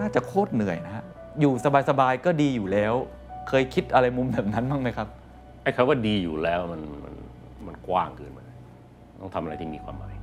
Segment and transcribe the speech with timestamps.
[0.00, 1.04] น่าจะโคตรเหนื่อยนะฮะ
[1.40, 1.52] อยู่
[1.88, 2.94] สบายๆก็ดีอยู่แล้ว
[3.48, 5.08] เคยคิดอะไรมุมแบบนั้นบ้างไหมครับ
[5.62, 7.14] ไอ้คำว่าดีอยู่แล้วมันมัน
[7.66, 8.38] มันกว้างเกินไป
[9.20, 10.14] ต้องทำอะไรที่มีความหมาย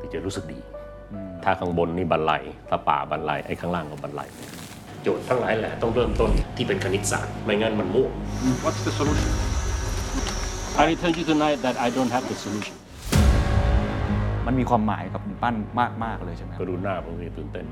[0.00, 0.58] ที่จะรู้สึกดี
[1.44, 2.32] ถ้าข้างบนนี่บันไล
[2.68, 4.20] ถ้าป่าบันไลไอ้ข้างล่างก็บันไล
[5.02, 8.08] โจทย์ทั้งหลายแหละต้องเริ่มต้นที่เป็นคณิตศาสตร์ไม่งั้นมันมั่ว
[8.64, 9.30] What's the solution?
[10.80, 12.74] I will tell you tonight that I don't have the solution
[14.46, 15.54] มันมีความหมายกับคุณปั้น
[16.04, 17.66] มาก ๆ เลยใช่ไหมคก็รับดูหน้าผมนี่ตื่นเต้น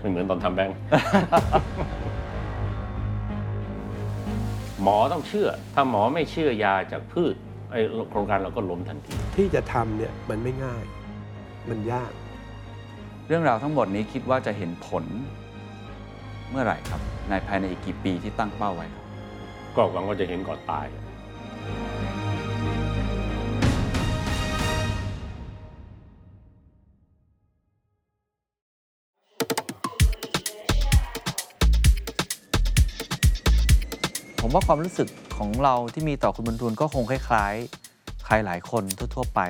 [0.00, 0.76] ไม่เหมือนตอนทำแบงค์
[4.82, 7.34] หมอต้องเชื่อ ถ้าหมอไม่เชื่อยาจากพืช
[7.72, 10.84] ไอ้โครงการเราก็ล้มทันที ที่จะทำเนี่ยมันไม่ง่าย
[11.70, 12.12] มันยาก
[13.26, 15.04] เรื่องราวทั้งหมดนี้คิดว่าจะเห็นผล
[16.50, 17.00] เมื่อไหร่ครับ
[17.30, 19.04] ในภายในอีกกี่ปีที่ตั้งเป้าไว้ครับ
[19.76, 20.86] ก็หวังว่าจะเห็นก่อนตาย
[34.56, 39.40] ว่าความรู้สึกของเราที่มีต่อคุณบัณฑูรก็คงคล้ายๆ ใครหลายคนทั่ว ๆ ไป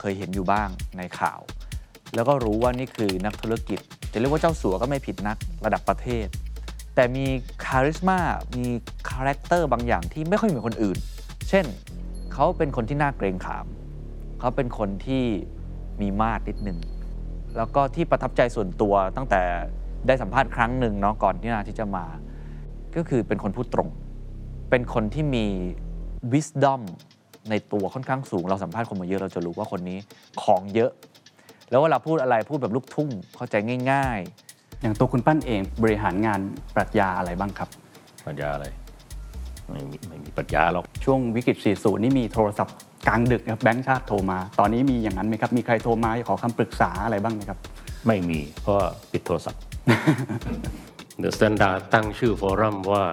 [0.00, 1.40] เคยเห็นอยู่บ้างในข่าว
[2.14, 3.78] แล้วก็รู้ว่านี่คือนักธุรกิจ
[4.12, 6.26] จะเรียกว่าเจ้าสัวก็ไม่ผิดนักระดับประเทศ
[6.94, 7.24] แต่มี
[7.64, 8.18] charisma
[8.56, 8.66] มี
[9.10, 10.98] character บางอย่างที่ไม่ค่อยเหมือนคนอื่น
[11.48, 11.64] เช่น
[12.32, 13.66] เขาเป็นคนที่น่าเกรงขาม
[14.40, 15.24] เขาเป็นคนที่
[16.00, 16.78] มีมาดนิดนึง
[17.56, 19.42] แล้วก็ที่ประทับใจส่วนตัวตั้งแต่
[20.06, 22.06] ได้สัมภาษณ์ครั้งหนึ่งเนาะก่อนที่นาที่จะมา
[22.96, 23.88] ก็คือเป็นคนพูดตรง
[24.70, 25.46] เป็นคนที่มี
[26.32, 26.80] wisdom
[27.50, 29.98] ในตัวค่อนข้างสูง เราสัมภาษณ์คนมาเยอะเราจะรู้ว่าคนนี้
[30.42, 30.90] ของเยอะ
[31.70, 33.54] แล้วเวลาพูดอะไรพูดแบบลูกทุ่งเข้าใจ
[33.92, 34.20] ง่าย
[34.82, 36.40] อย่างตัวคุณปั้นเองบริหารงาน
[36.74, 37.68] ปรัชญาอะไรบ้างครับ
[38.26, 38.66] ปัญญาอะไร
[39.70, 42.76] ไม่มีไม่มีปรัชญาหรอก ช่วงวิกฤต 40 นี่มีโทรศัพท์
[43.08, 47.58] กลางดึกครับแบงค์ชาติโทรมา ตอนนี้มีอย่างนั้นไหมครับ มีใครโทรมาขอคำปรึกษาอะไรบ้างไหมครับ
[48.06, 49.60] ไม่มีเพราะว่าปิดโทรศัพท์
[51.18, 53.04] THE STANDARD ตั้งชื่อ forum ว่า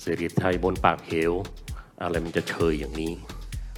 [0.00, 1.32] เสรีไทยบนปากเหว
[2.02, 3.12] อะไรมันจะเชยอย่างนี้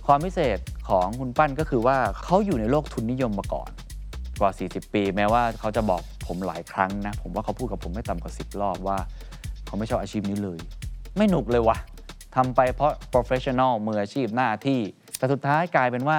[0.07, 3.71] ความพิเศษของคุณปั้นก็คือว่าเขาอยู่ในโลกทุนนิยมมาก่อน
[4.41, 8.99] กว่า 40 ปี แม้ว่าเขาจะบอกผมหลายครั้งนะ ผมว่าเขาพูดกับผมไม่ต่ำกว่า 10 รอบว่า
[9.67, 10.59] เขาไม่ชอบอาชีพนี้เลย
[11.17, 11.77] ไม่หนุกเลยวะ
[12.37, 14.81] ทำไปเพราะ professional มืออาชีพหน้าที่
[15.19, 16.19] แต่สุดท้ายกลายเป็นว่า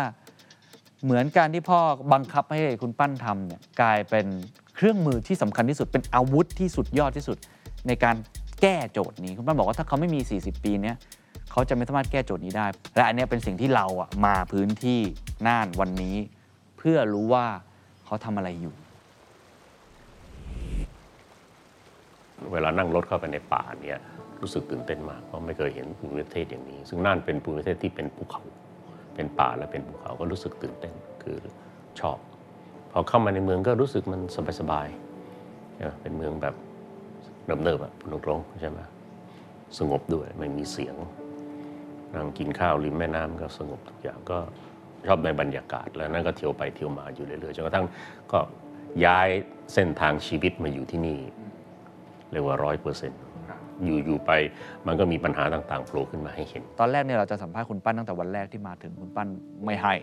[1.03, 1.79] เหมือนการที่พ่อ
[2.13, 4.25] บังคับให้คุณปั้นทำเนี่ยกลายเป็น
[4.75, 7.37] เครื่องมือที่สำคัญที่สุดเป็นอาวุธที่สุดยอดที่สุด
[7.87, 8.15] ในการ
[8.63, 10.95] แก้โจทย์นี้คุณปั้นบอกว่าถ้าเขาไม่มี 40 ปีเนี้ย
[11.51, 14.99] เขาจะไม่สามารถแก้โจทย์นี้ได้ และอันนี้เป็นสิ่งที่เราอะมาพื้นที่
[15.47, 16.15] น่านวันนี้
[16.77, 17.45] เพื่อรู้ว่า
[18.05, 18.75] เขาทำอะไรอยู่
[22.51, 23.99] เวลานั่งรถเข้าไปในป่าเนี่ย
[24.41, 28.43] รู้สึกตื่นเต้นมากเพราะไม่เคยเห็นภูมิประเทศอย่างนี้ ซึ่งน่านเป็นภูมิประเทศที่เป็นภูเขา
[29.15, 30.93] เป็นป่าและเป็นภูเขาก็รู้สึกตื่นเต้น
[31.23, 31.37] คือ
[31.99, 32.17] ชอบ
[32.91, 34.21] พอเข้ามาในเมืองก็รู้สึกมัน
[34.59, 36.55] สบายๆเป็นเมืองแบบ
[37.45, 38.79] เนิบๆอะพูดตรงๆใช่ไหม
[39.77, 40.95] สงบด้วยไม่มีเสียง
[42.13, 44.37] นั่งกินข้าวริมแม่น้ำก็สงบทุกอย่างก็
[45.07, 47.85] ชอบในบรรยากาศ แล้วนั่นก็เที่ยวไปเที่ยวมาอยู่เรื่อยๆจนกระทั่ง
[48.31, 48.39] ก็
[49.05, 49.29] ย้าย
[49.73, 51.19] เส้นทางชีวิตมาอยู่ที่นี่
[52.31, 53.21] เรียกว่าร้อยเปอร์เซ็นต์
[53.85, 54.31] อยู่อยู่ไป
[54.87, 59.27] มันก็มีปัญหาต่างๆโผล่ขึ้นมาให้เห็น ตอนแรกเนี่ยเราจะสัมภาษณ์คุณปั้นตั้งแต่วันแรกที่มาถึงคุณปั้น
[59.65, 59.93] ไม่ให้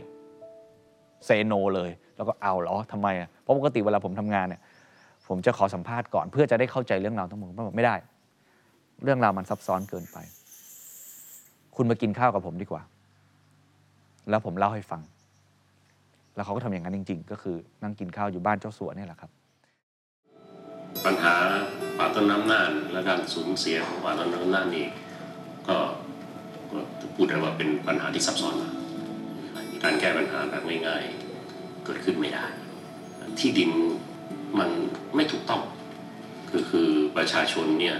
[1.26, 4.60] เซโนเลย แล้วก็เอาเหรอทำไมอะเพราะปกติเวลาผมทำงานเนี่ย
[5.30, 7.96] ผมจะขอสัมภาษณ์ก่อน เพื่อจะได้เข้าใจเรื่องราวทั้งหมดคุณปั้นบอกไม่ได้
[9.04, 10.18] เรื่องราวมันซับซ้อนเกินไป
[11.76, 12.82] คุณมากินข้าวกับผมดีกว่า
[14.30, 15.00] แล้วผมเล่าให้ฟัง
[16.34, 19.30] แล้วเขาก็ทำอย่างนั้นจริง ๆ ก็คือนั่งกินข้าวอยู่บ้านเจ้าสัวนี่แหละครับ
[21.04, 21.34] ปัญหา
[21.98, 24.86] ป่าต้นน้ำน่านและการสูญเสียของป่าต้นน้ำน่านนี่
[25.68, 25.76] ก็
[26.70, 26.78] ก็
[27.14, 28.72] พูดได้ว่าเป็นปัญหาที่ซับซ้อนมาก
[29.82, 32.44] การแก้ปัญหาแบบง่ายๆ เกิดขึ้นไม่ได้
[33.38, 33.70] ที่ดิน
[34.58, 34.70] มัน
[35.16, 35.62] ไม่ถูกต้อง
[36.50, 37.96] คือคือประชาชนเนี่ย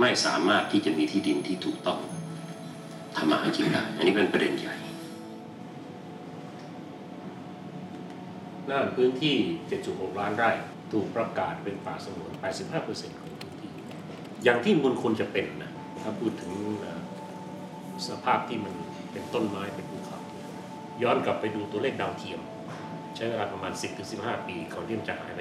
[0.00, 1.98] ไม่สามารถที่จะมีที่ดินที่ถูกต้อง
[3.16, 4.74] ทำมาหากินได้ อันนี้เป็นประเด็นใหญ่
[8.68, 9.36] น่านพื้นที่
[9.78, 10.50] 7.6 ล้านไร่
[10.92, 13.70] ถูกประกาศเป็นป่าสงวน 85%ของพื้นที่
[14.44, 16.52] อย่างที่มันควรจะเป็นนะ ถ้าพูดถึง
[18.08, 18.74] สภาพที่มัน
[19.12, 20.18] เป็นต้นไม้เป็นภูเขา
[21.02, 22.40] ย้อนกลับไปดูตัวเลขดาวเทียม
[23.16, 23.72] ใช้เวลาประมาณ
[24.10, 25.40] 10-15 ปีก่อนที่มันจะหายไป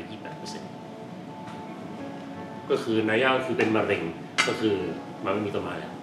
[0.93, 4.03] 28%ก็คือนัยยะก็คือเป็นมะเร็ง
[4.47, 4.75] ก็คือ
[5.23, 5.93] มันไม่มีต้นไม้แล้ว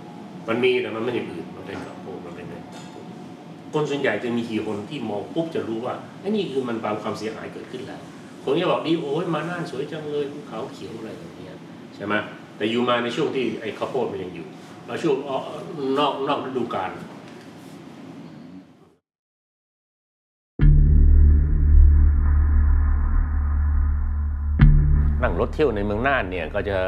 [0.48, 8.00] มันมีแต่มันไม่อย่างอื่นมันเป็นกับโพมันเป็นอะไรต่างๆคนส่วนใหญ่จะมีกี่คนที่มองปุ๊บจะรู้ว่าไอ้นี่คือมันความความเสียหายเกิดขึ้นแล้ว
[8.44, 11.56] คนจะบอกดีโอ้ยมาน่านสวยจังเลยภูเขาเขียวอะไรอย่างเงี้ย
[11.94, 12.14] ใช่ไหม
[12.56, 14.46] แต่อยู่มาในช่วงที่ไอ้ข้าวโพดมันยังอยู่
[14.86, 15.16] แล้วช่วง
[15.98, 16.90] นอกนอกฤดูกาล
[25.40, 26.78] รถเที่ยวในเมืองน่านเนี่ยก็จะ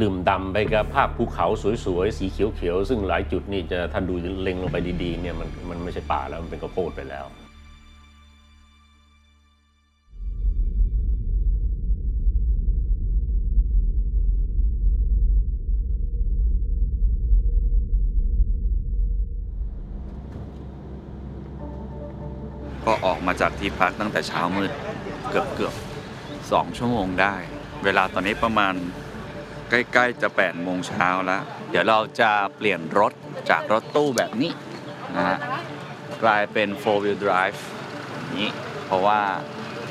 [0.00, 1.46] ดื่มดำไปกับภาพภูเขา
[1.84, 7.26] สวยๆ สีเขียวๆ ซึ่งหลายจุดนี่จะท่านดูเล็งลงไปดีๆเนี่ยมันมันไม่ใช่ป่าแล้ว มันเป็นกระโพดไปแล้ว
[22.86, 24.70] ก็ออกมาจากที่พักตั้งแต่เช้ามืด
[25.30, 25.74] เกือบเกือบ
[26.52, 27.34] สองชั่วโมงได้
[27.84, 28.74] เวลาตอนนี้ประมาณ
[29.70, 33.12] ใกล้ๆจะ8ปดโมงเช้าแล้ว เดี๋ยวเราจะเปลี่ยนรถ
[33.50, 34.52] จากรถตู้แบบนี้
[35.16, 35.38] นะฮะ
[36.22, 37.58] กลายเป็น4 wheel drive
[38.38, 38.50] นี้
[38.86, 39.20] เพราะว่า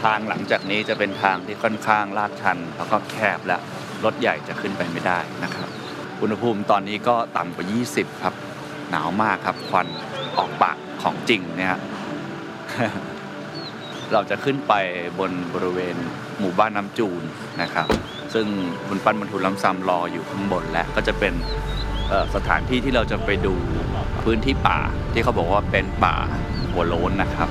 [0.04, 3.62] ทางหลังจากนี้จะเป็นทางที่ค่อนข้างลาดชัน แล้วก็แคบแล้ว
[4.06, 5.70] รถใหญ่จะขึ้นไปไม่ได้นะครับ
[6.22, 8.34] อุณหภูมิตอนนี้ก็ต่ำกว่า 20 ครับ
[8.90, 9.88] หนาวมากครับควัน
[10.38, 11.80] ออกปากของจริงเนี่ย
[14.14, 14.74] เราจะขึ้นไป
[15.20, 15.98] บนบริเวณ
[16.40, 17.24] หมู่บ้านน้ำจูน
[17.62, 17.88] นะครับ
[18.34, 18.46] ซึ่ง
[18.88, 21.34] คุณปั้นบรรทุนล้ำซ้ำรออยู่ข้างบนและก็จะเป็น
[22.10, 23.54] เอ่อสถานที่ที่เราจะไปดู
[24.24, 24.80] พื้นที่ป่า
[25.14, 26.16] ที่เขาบอกว่าเป็นป่า
[26.72, 27.50] หัวโล้นนะครับ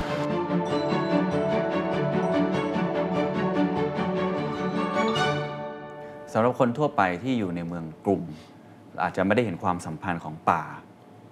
[6.32, 8.22] สำหรับคนทั่วไปที่อยู่ในเมืองกรุง
[9.02, 10.62] อาจจะไม่ได้เห็นความสัมพันธ์ของป่า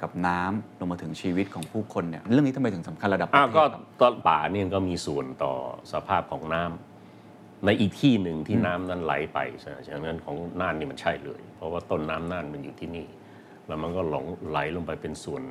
[0.02, 5.52] กับน้ำลงมาถึงชีวิตของผู้คนเนี่ยเรื่องนี้ทำไมถึงสำคัญระดับประอ้าวเทศก็ครับตอนป่าเนี่ยก็มีส่วนต่อ
[5.93, 6.92] สภาพของน้ำ
[7.67, 13.06] ในอีกที่หนึ่งที่น้ำนั้นไหลไปฉะฉะนั้นของน่านนี่มันใช่เลย เพราะว่าต้นน้ำน่านมันอยู่ที่นี่
[13.67, 15.43] แล้วมันก็หลงไหลลงไปเป็นส่วน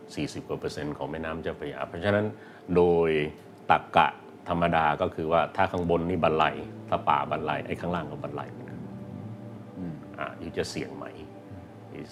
[0.00, 2.26] 40กว่าเปอร์เซ็นต์ของแม่น้ำเจ้าพระยา เพราะฉะนั้น
[2.76, 3.10] โดย
[3.70, 4.06] ตักกะ
[4.48, 6.44] ธรรมดาก็คือว่าถ้าข้างบนนี่บันไล
[6.88, 8.78] ถ้าป่าบันไลไอ้ข้างล่างก็บันไลเหมือนกัน
[10.18, 11.06] อ่าอยู่จะเสี่ยงไหม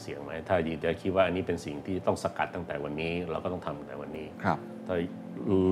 [0.03, 4.95] เสี่ยงไหมถ้าอยู่จะคิดว่าอันนี้เป็นสิ่งที่ต้องสกัดตั้งแต่วันนี้ เราก็ต้องทำตั้งแต่วันนี้ครับถ้า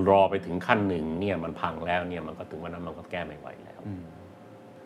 [0.09, 3.79] รอไปถึงขั้นหนึ่งเนี่ยมันพังแล้วเนี่ยมันก็ถึงวันนั้นมันก็แก้ไม่ไหวแล้ว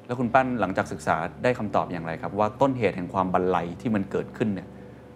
[0.06, 4.68] แล้วคุณปั้นหลังจากศึกษาได้คำตอบอย่างไรครับ ว่าต้นเหตุแห่งความบันไลที่มันเกิดขึ้นเนี่ย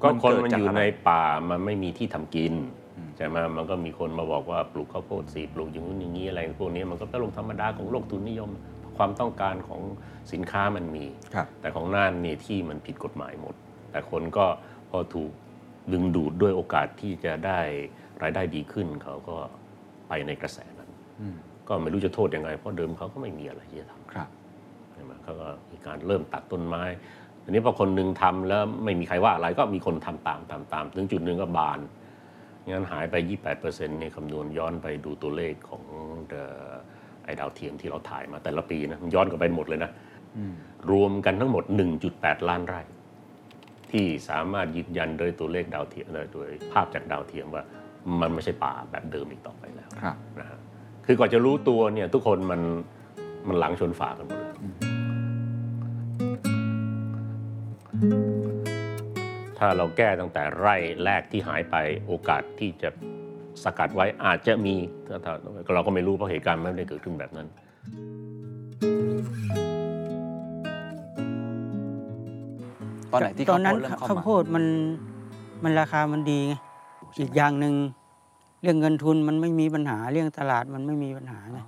[0.03, 2.53] ก็คนเกิดมันจากอยู่อะไรในป่ามันไม่มีที่ทำกิน
[3.17, 8.49] ใช่ไหมมันก็มีคนมาบอกว่าปลูกข้าวโพดสีปลูกอย่างนู้นอย่างนี้อะไรพวกนี้มันก็เป็นเรื่องธรรมดาของโลกทุนนิยม
[8.97, 9.81] ความต้องการของ
[10.33, 13.55] สินค้ามันมีครับแต่ของน่านนี่ที่มันผิดกฎหมายหมด
[13.91, 14.45] แต่คนก็
[14.89, 15.31] พอถูก
[15.93, 17.59] ดึงดูดด้วยโอกาสที่จะได้
[18.23, 19.35] รายได้ดีขึ้นเขาก็
[20.07, 20.89] ไปในกระแสนั้น
[21.67, 24.29] ก็ไม่รู้จะโทษยังไง เพราะเดิมเขาก็ไม่มีอะไรที่จะทำครับ
[24.93, 26.83] ใช่ไหมเขาก็มีการเริ่มตัดต้นไม้
[27.43, 31.79] ทีนี้พอคนหนึ่งทำแล้วไม่มีใครว่าอะไรก็มีคนทำตามตามตามถึงจุดหนึ่งก็บาน
[32.71, 33.15] งั้นหายไป
[33.57, 35.83] 28%เนี่ยคำนวณย้อนไปดูตัวเลขของ
[36.29, 36.71] เอ่อ
[37.25, 39.91] ไอ้ดาวเทียมที่เราถ่ายมาแต่ละปีนะมันย้อนกลับไปหมดเลยนะ
[40.91, 41.63] รวมกันทั้งหมด
[42.05, 42.81] 1.8 ล้านไร่
[43.91, 47.63] ที่สามารถยืนยันโดยตัวเลขดาวเทียมโดยภาพจากดาวเทียมว่า
[48.21, 50.59] มันไม่ใช่ป่าแบบเดิมอีกต่อไปแล้วครับนะฮะ
[51.05, 52.61] คือกว่าจะรู้ตัวเนี่ยทุกคนมัน
[53.47, 54.57] มันหลังชนฝากันหมดเลย
[59.59, 61.75] ถ้าเราแก้ตั้งแต่ไร่แรกที่หายไป
[62.07, 62.89] โอกาสที่จะ
[63.63, 64.75] สกัดไว้อาจจะมี
[65.07, 65.17] ถ้า
[65.65, 67.47] ถ้าเราก็ไม่รู้เพราะเหตุการณ์มันไม่ได้เกิดขึ้นแบบนั้น
[73.11, 74.65] ตอนไหนที่ตข้าอวนโพนั้นดเริ่มเข้าข้าวมาโพดมัน
[75.63, 76.53] มันราคามันดีไง
[77.19, 77.73] อีกอย่างหนึ่ง
[78.61, 81.59] เรื่องเงินทุนมันไม่มีปัญหาเรื่องตลาดมันไม่มีปัญหาไง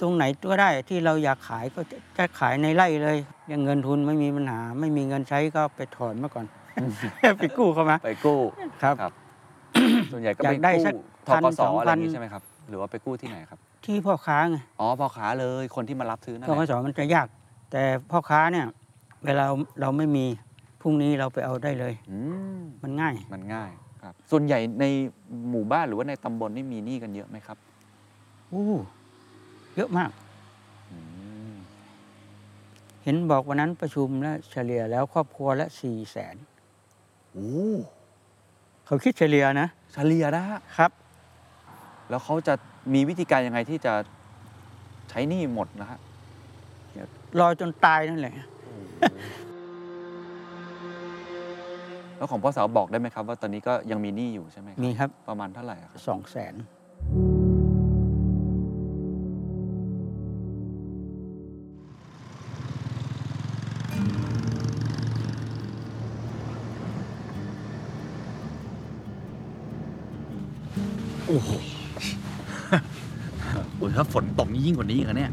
[0.00, 6.46] ตรงไหนก็ได้ที่เราอยากขายก็จะจะขายในไร่เลยเรื่องเงินทุนไม่มีปัญหา ไม่มีเงินใช้ก็ไปถอนมาก่อน
[7.40, 8.38] ไปกู้เข้ามา ไปกู้
[8.82, 9.12] ครับครับ
[10.12, 10.94] ส่วนใหญ่ก็อยาไปกได้กู้สัก
[11.26, 17.26] ทพันกสสองอะไรพัอนย่างนี้ใช่ไหมครับ หรือว่าไปกู้ที่ไหนครับ ที่พ่อค้าไงอ๋อพ่อค้าเลยคนที่มารับซื้อนั่นทแหกละสมันจะยาก
[17.72, 18.66] แต่พ่อค้าเนี่ย
[19.24, 19.44] เวลา
[19.80, 20.24] เราไม่มี
[20.82, 22.18] พรุ่งนี้เราไปเอาได้เลยอื
[22.58, 23.70] มมันง่ายมันง่าย
[24.02, 24.84] ครับ ส่วนใหญ่ใน
[25.50, 27.58] หมู่บ้านหรือว่าในตำบลนี่มีหนี้กันเยอะไหมครับ
[28.52, 28.64] อู้
[29.76, 30.10] เยอะมาก
[30.90, 30.98] อื
[31.50, 31.52] ม
[33.04, 36.36] เห็นบอกวันนั้นประชุมแล้วเฉลี่ยแล้วครอบครัวละสี่แสน
[37.32, 37.50] โอ้
[38.86, 40.90] เขาคิดเฉลี่ยนะเฉลี่ยนะฮะครับ
[42.08, 42.54] แล้วเขาจะ
[42.94, 43.92] มีวิธีการยังไงที่จะ
[45.10, 45.98] ใช้หนี้หมดนะฮะ
[47.40, 48.34] รอจนตายนั่นแหละ
[52.20, 56.54] แล้วของพ่อสาวบอกได้ไหมครับ ว่าตอนนี้ก็ยังมีหนี้อยู่ใช่ไหมครับมีครับประมาณเท่าไหร่ครับสองแสน
[71.26, 71.50] โอ้โห
[73.76, 75.32] โอ้ยถ้าฝนตกนี่ยิ่งกว่านี้อีกอะเนี่ย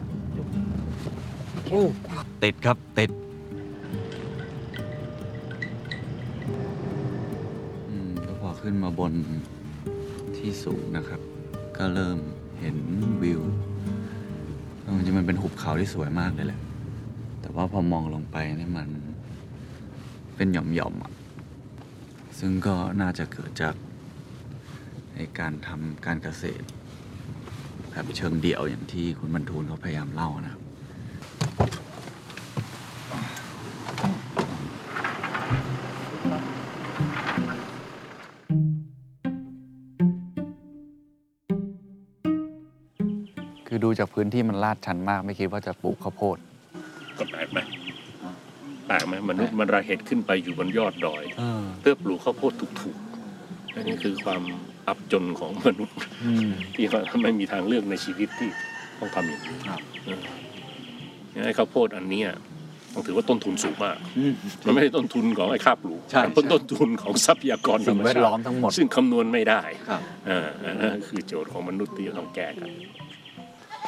[2.44, 3.12] ติดครับ ติด
[8.70, 9.14] ขึ้นมาบน
[10.38, 11.22] ที่สูงนะครับ
[11.78, 12.18] ก็เริ่ม
[12.60, 12.78] เห็น
[13.24, 13.42] วิว
[14.96, 16.62] จริงมันเป็นหุบเขาที่สวยมากเลยแหละ
[17.42, 18.90] แต่ว่าพอมองลงไปเนี่ยมัน
[20.36, 21.12] เป็นหย่อมๆอะ
[22.40, 23.76] ซึ่งก็น่าจะเกิดจาก
[25.16, 26.66] ในการทำการเกษตร
[27.90, 30.57] แบบเชิงเดี่ยวอย่างที่คุณบรรทูลเขาพยายามเล่านะ
[43.98, 46.38] จากพื้นที่มันลาดชันมาก ไม่คิดว่าจะปลูกข้าวโพด
[47.18, 47.60] ก็แปลกไหม
[48.88, 52.52] แปลกไหมมนุษย์มันระเหตุขึ้นไปอยู่บนยอดดอยเออเพื่อปลูกข้าวโพด
[52.82, 54.42] ถูกๆอันนี้คือความ
[54.88, 58.50] อับจนของมนุษย์อืมที่เขาไม่มีทางเลือกในชีวิตที่
[59.00, 60.22] ต้องทำอย่างนี้ครับเออ
[61.32, 62.30] อย่างไอ้ข้าวโพดอันเนี้ย
[62.94, 64.34] ต้องถือว่าต้นทุนสูงมากอืม
[64.66, 72.70] มันไม่ใช่ต้นทุนของไอ้ค่าปลูกใช่มันเป็นต้นทุนของทรัพยากรธรสิ่งรมแวดชาล้อมติทั้งหมดซึ่งคำนวณไม่ได้ครับเอออันนั่นคือโจทย์ของมนุษย์ที่จะต้องแก้กัน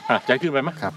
[0.10, 0.94] อะใจขึ้นไปไหมครับ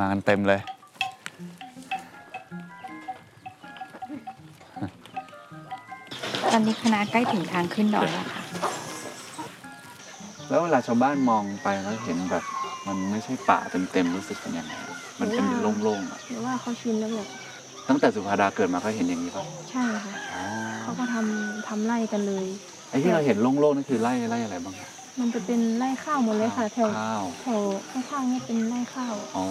[0.00, 0.60] มากันเต็มเลย
[6.52, 8.42] ตอนนี้คณะใกล้ถึงทางขึ้นดอยแล้วค่ะ
[10.48, 12.44] แล้วเวลาชาวบ้านมองไปแล้วเห็นแบบ
[12.86, 13.58] มันไม่ใช่ป่า
[13.92, 14.72] เต็มๆรู้สึกเป็นยังไง
[15.20, 15.46] มันเป็น
[15.82, 17.28] โล่งๆอะหรือว่าเขาชินแล้วแบบ
[17.88, 20.44] ตั้งแต่สุภาดาเกิดมาก็เห็นอย่างนี้ป่ะใช่ค่ะอ๋อ
[20.86, 22.46] เขาก็ทำทำไร่กันเลย
[22.90, 24.88] ไอ้ที่เราเห็นโล่งๆนั่นคือไร่ไร่อะไรบ้างครับ
[25.20, 27.60] มันจะเป็นไร่ข้าวหมดเลยค่ะแถวข้าวแถว
[27.92, 29.44] ข้างๆนี่เป็นไร่ข้าว อ๋อ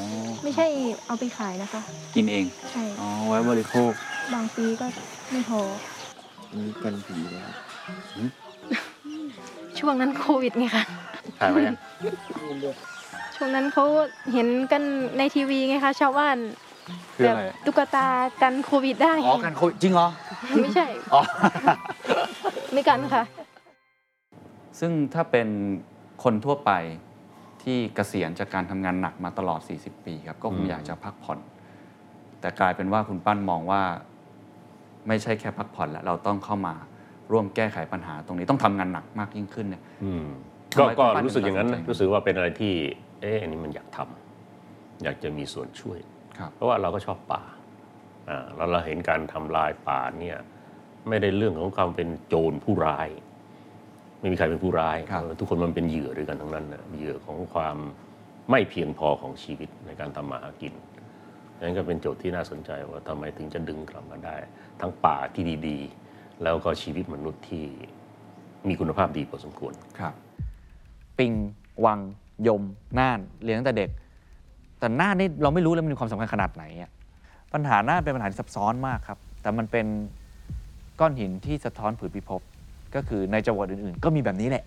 [0.43, 0.67] ไม่ใช่
[1.07, 1.81] เอาไปขายนะคะ
[2.15, 3.91] กินเองใช่ อ๋อไว้บริโภค
[4.33, 4.85] บางปีก็
[5.31, 5.59] ไม่พอ
[6.55, 7.55] มีกันผีนะครับ
[9.79, 10.83] ช่วงนั้นโควิดไงคะ
[11.39, 11.75] ถ่ายไว้ยัง
[13.35, 13.85] ช่วงนั้นเขา
[14.33, 14.81] เห็นกัน
[15.17, 16.37] ในทีวีไงคะชาวบ้าน
[17.15, 18.07] คือแบอะบไรตุ๊กตา
[18.41, 20.07] กันโควิดได้อ๋อกันโควิดจริงเหรอ
[20.61, 21.21] ไม่ใช่อ๋อ
[22.73, 23.23] ไม่กันค่ะ
[24.79, 25.47] ซึ่งถ้าเป็น
[26.23, 26.71] คนทั่วไป
[27.63, 31.39] ที่เกษียณจากการทำงานหนักมาตลอด 40 ปีครับ ก็คงอยากจะพักผ่อน
[32.39, 33.81] แต่กลายเป็นว่าคุณปั้นมองว่า
[35.07, 36.73] ไม่ใช่แค่พักผ่อนแล้วเราต้องเข้ามา
[37.31, 40.25] ร่วมแก้ไขปัญหาตรงนี้ต้องทำงานหนักมากยิ่งขึ้นเนี่ยอืม
[40.73, 42.73] ทำก็ไมก็คุณปั้นรู้สึกอย่างนั้นถึนะงตัดสินใจรู้สึกว่าเป็นอะไรที่
[43.21, 46.14] เอ๊ะอันนี้มันอยากทำอยากจะมีส่วนช่วยครับ
[46.55, 47.43] เพราะว่าเราก็ชอบป่า
[48.29, 50.37] อ่าแล้วเราเห็นการทำลายป่าเนี่ย
[51.07, 53.09] ไม่ได้เรื่องของความเป็นโจรผู้ร้าย
[54.19, 57.77] ไม่มีใครเป็นผู้ร้ายครับทุกคนมันเป็นเหยื่อด้วยกันทั้งนั้นนะเหยื่อของความ
[58.49, 60.73] ไม่เพียงพอของชีวิตในการทำมาหากิน
[61.61, 64.35] นั้นก็เป็นโจทย์ที่น่าสนใจว่าทำไมถึงจะดึงกลับมาได้
[64.81, 67.65] ทั้งป่าที่ดีๆ แล้วก็ชีวิตมนุษย์ที่
[68.67, 70.13] มีคุณภาพดีพอสมควรครับ
[71.17, 71.33] ปิง
[71.85, 71.99] วัง
[72.47, 72.63] ยม
[72.99, 73.89] น่าน เรียนตั้งแต่เด็ก
[74.79, 76.91] แต่หน่านนี่เราไม่รู้เลยมันมีความสำคัญขนาดไหนอะ
[77.53, 79.85] ปัญหาหน่าเป็นปัญหาที่ซับซ้อนมากครับ แต่มันเป็น
[80.99, 82.41] ก้อนหินที่สะท้อนผืนพิภพ
[82.95, 84.63] ก็คือในจังหวัดอื่นๆ ก็มีแบบนี้แหละ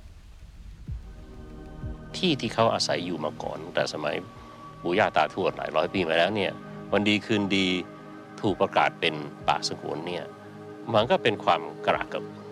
[2.17, 4.15] ที่ที่เขาอาศัยอยู่มาก่อนแต่สมัย
[4.83, 6.53] ปู่ย่าตาทวดหลายร้อยปีมาแล้วเนี่ย
[6.93, 7.67] วันดีคืนดี
[8.41, 9.15] ถูกประกาศเป็น
[9.49, 10.25] ป่าสงวนเนี่ย
[10.95, 12.47] มันก็เป็นความกระอักระอ่วน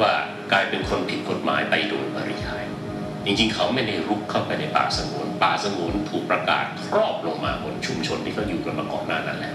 [0.00, 0.12] ว่า
[0.52, 2.62] กลายเป็นคนผิดกฎหมายไปโดยปริยาย
[3.24, 9.54] จริงๆ เขาไม่ได้รุกเข้าไปในป่าสงวน ป่าสงวนถูกประกาศครอบลงมาบนชุมชนที่เขาอยู่กันมาก่อนหน้านั้นแล้ว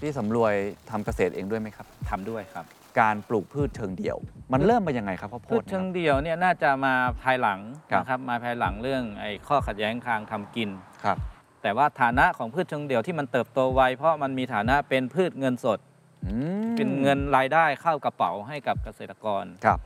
[0.00, 0.54] พี่สำรวย
[0.90, 2.64] ทำเกษตรเองด้วยไหมครับทำด้วยครับ
[3.00, 4.18] การปลูกพืชเชิงเดี่ยว
[4.52, 10.70] มันเริ่มมายังไงครับข้าวโพพืดชเนี่ยเชิคงรับเดี่ยวเนี่ยน่าจะมาภายหลังครับนะครับมาภายหลังเรื่องไอ้ข้อขัดแย้งทางทำกิน
[11.04, 11.16] ครับ
[11.62, 15.78] แต่ว่าฐานะของพืชเชิงเดี่ยวที่มันเติบโตไวเพราะมันมีฐานะเป็นพืชเงินสด
[16.26, 16.32] อื
[16.70, 19.78] มเป็นเงินรายได้เข้ากระเป๋าให้กับเกษตรกรครับ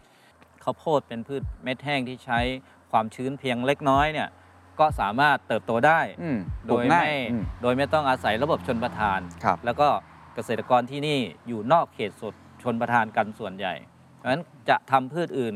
[0.65, 2.41] ข้าวโพดเป็นพืชเม็ดแห้งที่ใช้
[2.93, 4.29] ความชื้นเพียงเล็กน้อยเนี่ย
[4.81, 9.89] ก็สามารถเติบโตได้อืมโดปลูกยง่าไม่อืมโดยไม่ต้องอาศัยระบบชนประทานครับแล้วก็
[10.35, 13.75] เกษตรกรที่นี่อยู่นอกเขตสดชนประทานกันส่วนใหญ่
[14.17, 15.55] เพราะฉะนั้นจะทำพืชอื่น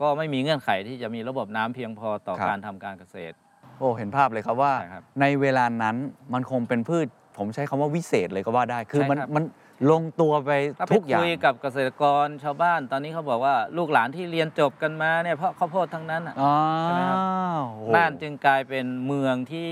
[0.00, 3.34] ก็ไม่มีเงื่อนไขที่จะมีระบบน้ำเพียงพอต่อครับการทำการเกษตร
[3.78, 5.96] โอ้เห็นภาพเลยครับว่าใช่ครับในเวลานั้น
[6.32, 7.06] มันคงเป็นพืช
[7.38, 9.44] ผมใช้คำว่าวิเศษเลยก็ว่าได้คือมันใช่ครับมัน
[9.90, 16.52] ลงตัวไปถ้าไปทุกอย่าง คุยกับเกษตรกรชาวบ้าน ตอนนี้เขาบอกว่าลูกหลานที่เรียนจบกันมาเนี่ยเพราะข้าวโพดทั้งนั้นน่ะอ๋อ
[16.82, 17.18] ใช่ไหมครับ
[17.54, 19.70] โอ้โหน่านจึงกลายเป็นเมืองที่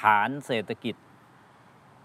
[0.00, 0.94] ฐานเศรษฐกิจ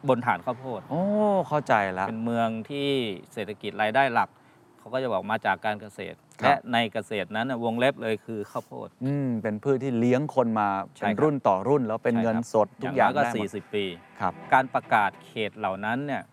[0.09, 1.01] บนฐานข้าวโพด โอ้
[1.47, 2.89] เข้าใจแล้ว เป็นเมืองที่
[3.33, 4.29] เศรษฐกิจรายได้หลัก
[4.77, 13.85] เขาก็จะบอกมาจากการเกษตร ครับ และในเกษตรนั้นน่ะวงเล็บเลยคือข้าวโพด อืมเป็นพืชที่เลี้ยงคนมาใช่เป็นครับ รุ่นต่อรุ่นแล้วเป็นใช่เงินครับสดทุกอย่างน้ก็ ได้หมด40 ปี
[14.19, 16.23] ครับ การประกาศเขตเหล่านั้นเนี่ย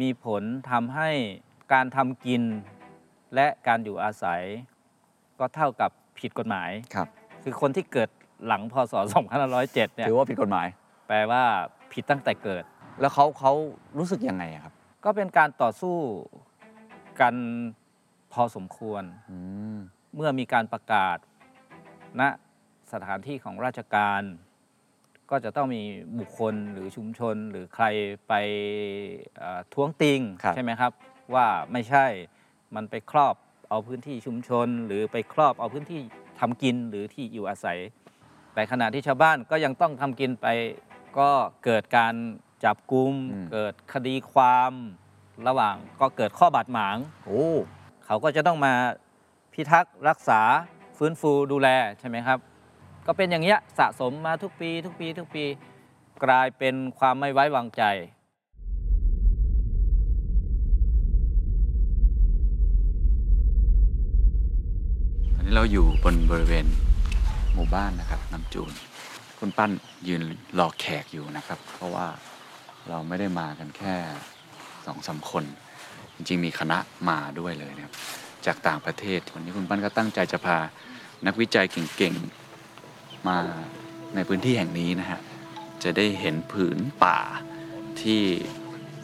[0.00, 1.10] มีผลทำให้
[1.72, 2.42] การทำกิน
[3.34, 4.42] และการอยู่อาศัย
[5.38, 7.08] ก็เท่ากับผิดกฎหมาย ครับ
[7.42, 8.10] คือคนที่เกิด
[8.46, 8.94] หลังพศ
[9.44, 10.66] 2507 เนี่ยถือว่าผิดกฎหมาย
[11.08, 11.42] แปลว่า
[11.92, 12.64] ผิดตั้งแต่เกิด
[13.00, 13.52] แล้วเขาเขา
[13.98, 14.74] รู้สึกยังไงอะครับ
[15.04, 15.96] ก็เป็นการต่อสู้
[17.20, 17.34] กัน
[18.32, 19.38] พอสมควร อื
[19.74, 19.76] ม
[20.14, 21.16] เมื่อมีการประกาศ
[22.20, 22.22] ณ
[22.92, 24.22] สถานที่ของราชการ
[25.30, 25.82] ก็จะต้องมี
[26.18, 27.84] บุคคลหรือชุมชนหรือใคร
[28.28, 28.34] ไป
[29.38, 30.92] เอ่อท้วงติงครับใช่ไหมครับ
[31.34, 32.06] ว่าไม่ใช่
[32.74, 33.34] มันไปครอบ
[33.70, 36.00] เอาพื้นที่ชุมชน หรือไปครอบเอาพื้นที่
[36.40, 37.78] ทำกินหรือที่อยู่อาศัย
[38.54, 40.46] แต่ขณะที่ชาวบ้านก็ยังต้องทำกินไป
[41.18, 41.30] ก็
[41.64, 42.14] เกิดการ
[42.64, 44.72] จับกุมอืมเกิดคดีความ
[45.48, 47.44] ระหว่างก็เกิดข้อบาดหมางโอ้
[48.06, 48.72] เขาก็จะต้องมา
[49.52, 50.40] พิทักษ์รักษา
[50.96, 51.68] ฟื้นฟูดูแล
[52.00, 52.38] ใช่ไหมครับ
[53.06, 55.44] ก็เป็นอย่างเงี้ยสะสมมาทุกปี ทุกปี ทุกปี
[56.24, 57.82] กลายเป็นความไม่ไว้วางใจ
[65.34, 66.66] ตอนนี้เราอยู่บนบริเวณ
[67.54, 68.72] หมู่บ้านนะครับน้ำจูน
[69.38, 69.70] คุณปั้น
[70.08, 70.22] ยืน
[70.58, 72.06] รอแขกอยู่นะครับ เพราะว่า
[72.88, 73.94] เราไม่ได้มากันแค่
[74.86, 75.44] สองสามคน
[76.14, 76.78] จริง ๆ มีคณะ
[77.10, 77.94] มาด้วยเลยนะครับ
[78.46, 80.58] จากต่างประเทศวันนี้คุณปั้นก็ตั้งใจจะพา
[81.26, 82.45] นักวิจัยเก่งๆ
[83.28, 83.38] มา
[84.14, 85.20] ในพื้นที่แห่งนี้นะฮะ
[85.82, 87.18] จะได้เห็นผืนป่า
[88.02, 88.22] ที่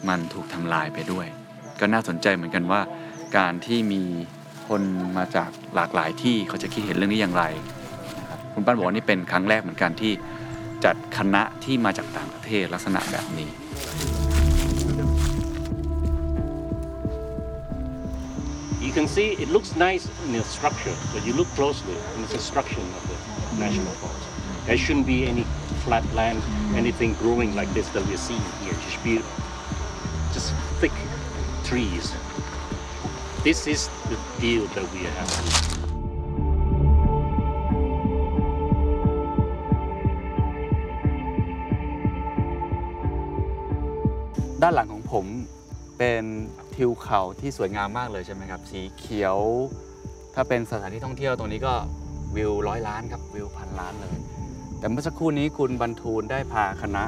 [0.09, 1.27] มันถูกทำลายไปด้วย
[1.79, 2.81] ก็น่าสนใจเหมือนกันว่า
[3.37, 4.03] การที่มี
[4.67, 4.81] คน
[5.17, 7.43] มาจากหลากหลายที่เขาจะคิดเห็นเรื่องนี้อย่างไร
[8.19, 10.11] นะครับคุณปั้นบอกว่านี่เป็นครั้งแรกเหมือนกันที่
[10.85, 13.49] จัดคณะที่มาจากต่างประเทศลักษณะแบบนี้
[18.85, 22.31] You can see it looks nice in the structure, but you look closely in the
[22.37, 24.27] construction of the national forest.
[24.65, 25.45] There shouldn't be any
[25.83, 26.41] flat land,
[26.75, 28.73] anything growing like this that we're seeing here.
[28.85, 29.21] Just be
[30.31, 30.95] just thick
[31.63, 32.13] trees.
[33.43, 35.83] This is the deal that we are having.
[44.61, 45.25] ด้านหลังของผม
[45.97, 46.23] เป็น
[46.75, 49.37] ทิวเขาที่สวยงามมากเลยใช่ไหมครับ สีเขียว
[50.35, 51.73] ถ้าเป็นสถานที่ท่องเที่ยวตรงนี้ก็
[52.35, 54.17] วิวร้อยล้านครับวิวพันล้านเลย
[54.79, 57.03] แต่เมื่อสักครู่นี้คุณบรรทูลได้พาคณะ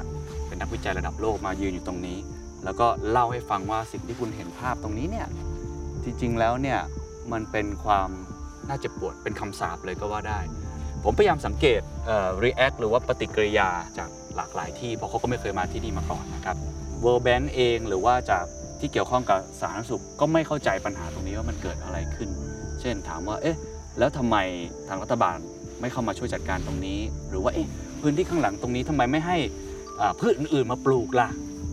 [0.48, 2.18] เป็นนักวิจัยระดับโลกมายืนอยู่ตรงนี้
[2.64, 5.28] แล้วก็เล่าให้ฟังว่าสิ่งที่คุณเห็นภาพตรงนี้เนี่ย
[6.04, 6.80] จริงๆแล้วเนี่ย
[7.32, 8.10] มันเป็นความ
[8.68, 10.40] น่าเจ็บปวดเป็นคำสาปเลยก็ว่าได้
[11.04, 16.56] ผมพยายามสังเกตเอ่อ react หรือว่าปฏิกิริยาจากหลากหลายที่เพราะเขาก็ไม่เคยมาที่นี่มาก่อนนะครับ
[17.04, 18.46] World Bank เองหรือว่าจาก
[18.80, 22.30] ที่เกี่ยวข้องกับสาธารณสุขก็ไม่เข้าใจปัญหาตรงนี้ว่ามันเกิดอะไรขึ้น
[22.82, 23.58] เช่นถามว่าเอ๊ะ
[23.98, 24.36] แล้วทำไม
[24.88, 25.38] ทางรัฐบาล
[25.82, 27.68] ไม่เข้ามาช่วยจัดการตรงนี้ หรือว่าเอ๊ะ
[28.02, 29.38] พื้นที่ข้างหลังตรงนี้ทำไมไม่ให้
[30.20, 31.30] พืชอื่นๆมาปลูกล่ะ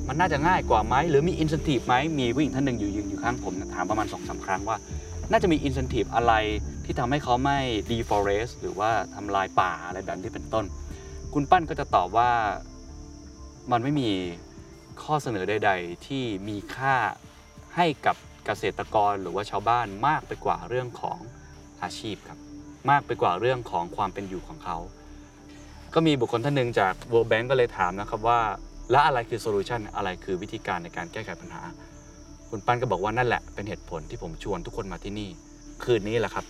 [0.09, 4.77] มันน่าจะง่ายกว่าไหมหรือมีอิน e n t i v e ไหมมีผู้หญิงท่านหนึ่งอยู่ยืนอยู่ข้างผมถามประมาณ2อสาครั้งว่า
[5.31, 6.33] น่าจะมีอิน e n t i v e อะไร
[6.85, 7.59] ที่ทำให้เขาไม่
[7.91, 10.65] deforest หรือว่าทำลายป่าอะไรแบบนี้เป็นต้น
[11.35, 12.31] คุณปั้นก็จะตอบว่า
[13.73, 14.11] มันไม่มี
[15.03, 16.97] ข้อเสนอใด ๆ ที่มีค่า
[17.77, 21.19] ให้กับเกษตรกรหรือว่าชาวบ้านมากไปกว่าเรื่องของ
[21.83, 22.39] อาชีพครับ
[22.91, 24.77] มากไปกว่าเรื่องของความเป็นอยู่ของเขา
[25.95, 28.41] ก็มีบุคคลท่านหนึ่งจาก World Bank ก็เลยถามนะครับว่า
[28.91, 31.63] แล้วอะไรคือโซลูชันอะไรคือวิธีการในการแก้ไขปัญหา
[32.51, 35.29] คุณปั้นก็บอกว่านั่นแหละเป็นเหตุผลที่ผมชวนทุกคนมาที่นี่
[35.85, 36.45] คืนนี้แหละครับ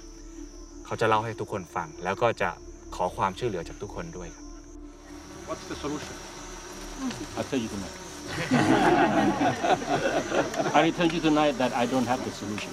[0.85, 2.51] เขาจะเล่าให้ทุกคนฟัง แล้วก็จะ
[2.97, 4.47] ขอความช่วยเหลือจากทุกคนด้วยครับ
[5.49, 6.15] What's the solution?
[7.37, 8.12] I'll tell you tonight.
[10.75, 12.71] I will tell you tonight that I don't have the solution.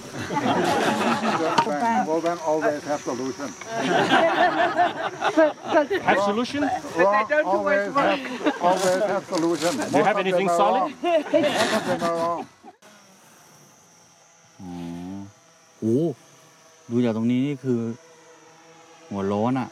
[2.08, 3.48] World Bank always have solution.
[6.10, 6.62] Have solution?
[6.96, 9.72] Wrong, always have, always have solution.
[9.92, 10.82] Do you have Most of anything them are solid?
[10.82, 10.94] wrong.
[11.04, 12.42] Most of them are wrong.
[15.82, 16.00] โอ้
[16.92, 17.82] ดูจากตรงนี้นี่คือ
[19.10, 19.70] หัวโล้นอะ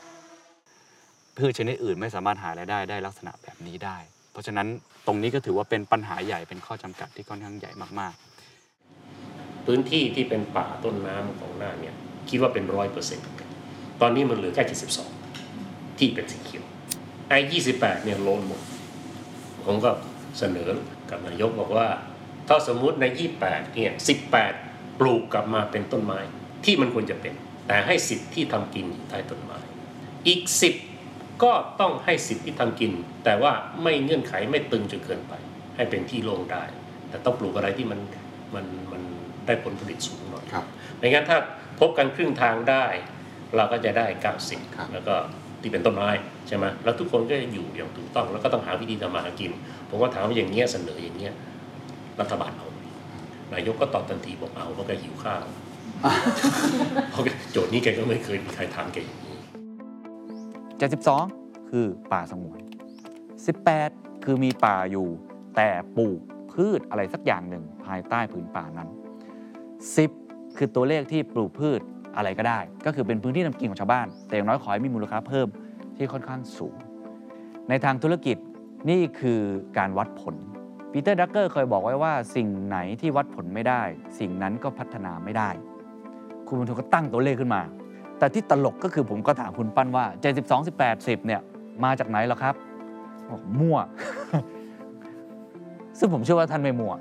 [1.38, 4.68] พืชชนิดอื่นไม่สามารถหารายได้ได้ลักษณะแบบนี้ได้เพ ราะฉะนั้น
[5.08, 11.96] ตรงนี้ก็ถือว่าเป็นปัญหาใหญ่เป็นข้อจำกัดที่ค่อนข้างใหญ่มากๆ พื้นที่ที่เป็นป่าต้นน้ำของหน่าเนี่ย
[12.30, 13.26] คิดว่าเป็นร้อยเปอร์เซ็นต์
[14.02, 15.10] ตอนนี้มันเหลือแค่เจ็ดสิบสอง
[16.00, 16.66] ที่เป็นสีเขียว
[17.30, 18.62] ไอ้ยี่สิบแปดเนี่ยโลนหมด
[19.66, 19.92] ผมก็
[20.40, 20.70] เสนอ
[21.10, 21.88] กับนายกบอกว่า
[22.48, 24.54] ถ้าสมมุติในยี่แปดเนี่ยสิบแปด
[25.00, 26.20] ปลูกกลับมาเป็นต้นไม้
[26.66, 27.34] ที่มันควรจะเป็น
[27.68, 29.58] แต่ให้สิทธิ์ที่ทำกินอยู่ใต้ต้นไม้
[30.28, 30.74] อีกสิบ
[31.44, 32.92] ก็ต้องให้สิทธิ์ที่ทำกิน
[33.26, 33.52] แต่ว่า
[33.84, 35.34] ไม่เงื่อนไขไม่ตึงจนเกินไป
[35.76, 36.64] ให้เป็นที่โล่งได้
[37.10, 38.00] แต่ต้องปลูกอะไรที่มัน
[38.56, 39.02] มันมัน
[39.46, 40.66] ได้ผลผลิตสูงหน่อยครับ
[40.98, 41.38] ไม่งั้นถ้า
[41.80, 42.86] พบกันครึ่งทางได้
[43.56, 45.16] เราก็จะได้ครับ90แล้วก็
[45.62, 46.10] ที่เป็นต้นไม้
[46.48, 49.52] ใช่ไหมแล้วทุกคนก็จะอยู่อย่างถูกต้อง แล้วก็ต้องหาวิธีทำมาหากิน
[49.90, 51.34] ผมก็ถามว่าอย่างเงี้ยเสนออย่างเงี้ย
[52.20, 52.80] รัฐบาลเอาไหม
[53.54, 55.46] นายกก็ตอบทันทีบอกเอาเพราะแกหิวข้าว
[57.12, 59.37] เพราะแกโจทย์นี้แกก็ไม่เคยมีใครถามแกอย่างนี้
[60.80, 62.60] 72 คือป่าสงวน
[63.42, 65.08] 18 คือมีป่าอยู่
[65.56, 66.20] แต่ปลูก
[66.54, 68.90] พืชอะไรสักอย่างหนึ่งภายใต้ผืนป่านั้น
[69.94, 71.80] 10 คือตัวเลขที่ปลูกพืช
[72.16, 75.48] อะไรก็ได้ ก็คือเป็นพื้นที่ทำกินของชาวบ้าน แต่อย่างน้อยขอให้มีมูลค่าเพิ่ม
[75.96, 76.76] ที่ค่อนข้างสูง
[77.70, 78.38] ในทางธุรกิจ
[78.90, 79.42] นี่คือ
[79.78, 80.36] การวัดผล
[80.92, 83.82] ปีเตอร์ ดรักเกอร์เคยบอกไว้ว่า สิ่งไหนที่วัดผลไม่ได้
[84.20, 85.50] สิ่งนั้นก็พัฒนาไม่ได้
[86.48, 87.62] คุณบุญทงก็ตั้งตัวเลขขึ้นมา
[88.20, 90.06] แต่ที่ตลกก็คือผมก็ถามคุณปั้นว่า
[90.38, 91.42] 72 18 10เนี่ย
[91.84, 92.56] มาจากไหนเหรอครับ
[93.30, 93.78] บอกมั่ว
[96.00, 96.94] ซึ่งผมเชื่อว่าท่านไม่มั่ว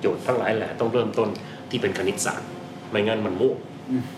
[0.00, 1.28] โจทย์ทั้งหลายแหละต้องเริ่มต้น
[1.70, 2.48] ที่เป็นคณิตศาสตร์
[2.90, 3.54] ไม่งั้นมันมั่ว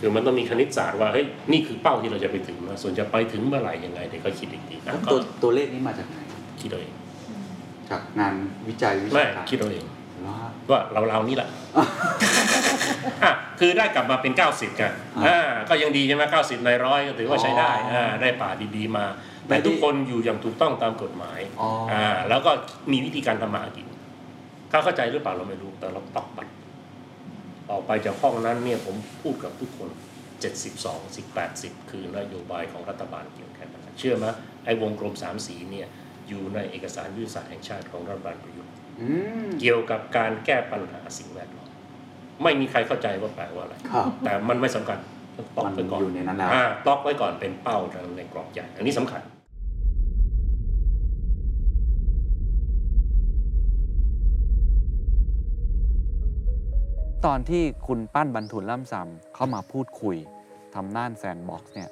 [0.01, 6.17] คือมันต้องมีคณิตศาสตร์ว่าเฮ้ยนี่คือเป้าที่เราจะไปถึงนะส่วนจะไปถึงเมื่อไหร่ยังไงเดี๋ยวก็คิดอีกทีนะก็ตัวตัวเลขนี้มาจากไหน
[6.61, 6.95] คิดเอาเอง
[7.91, 8.35] จากงาน
[8.69, 9.85] วิจัยวิไม่ชาการคิดเอาเอง
[10.67, 11.49] เหรอว่าเราเรานี่แหละ
[13.23, 14.93] อะคือได้กลับมาเป็น 90กัน
[15.27, 19.07] อ่าก็ยังดีใช่ไหม90ในร้อยก็ถือว่าใช้ได้อ่าได้ป่าดีๆมา
[19.49, 22.51] แต่ทุกคนอยู่อย่างถูกต้องตามกฎหมายอ๋ออ่าแล้วก็
[22.93, 23.87] มีวิธีการทำมาหากิน
[24.71, 26.53] เขาเข้าใจหรือเปล่าเราไม่รู้แต่เราตอกบัตร
[27.71, 29.89] ออกไปจากห้องนั้นเนี่ยผมพูดกับทุกคน
[30.55, 34.27] 72 10 80 คือนโยบายของรัฐบาลเกี่ยวกับการเชื่อไหม
[34.65, 35.89] ไอ้วงกลมสามสีเนี่ย
[36.29, 38.54] อยู่ในเอกสารยุทธศาสตร์แห่งชาติของรัฐบาลประยุทธ์อืม
[39.61, 41.69] เกี่ยวกับการแก้ปัญหาสิ่งแวดล้อม
[42.43, 44.99] ไม่มีใครเข้าใจว่าแปลว่าอะไรครับแต่มันไม่สำคัญ
[45.37, 47.79] ต้องตอกมันไว้ก่อนอยู่ในนั้นแล้วอ่าตอกไว้ก่อนเป็นเป้า
[48.17, 49.23] ในกรอบใหญ่อันนี้สำคัญ
[57.27, 60.17] ตอนที่คุณปั้นบรรทุนล่ำซำเข้ามาพูดคุย
[60.75, 61.91] ทำน่านแซนด์บ็อกซ์เนี่ย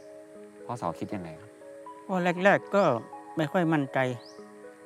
[0.65, 1.51] พ่อสอคิดยังไงครับ
[2.05, 2.83] เพราะแรก ๆก็
[3.37, 3.99] ไม่ค่อยมั่นใจ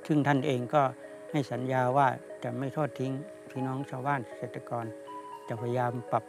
[0.06, 0.82] ซึ่งท่านเองก็
[1.30, 2.06] ให้สัญญาว่า
[2.44, 3.12] จะไม่ทอดทิ้ง
[3.50, 4.84] พี่น้องชาวบ้านเกษตรกร
[5.48, 6.24] จะพยายามปรับ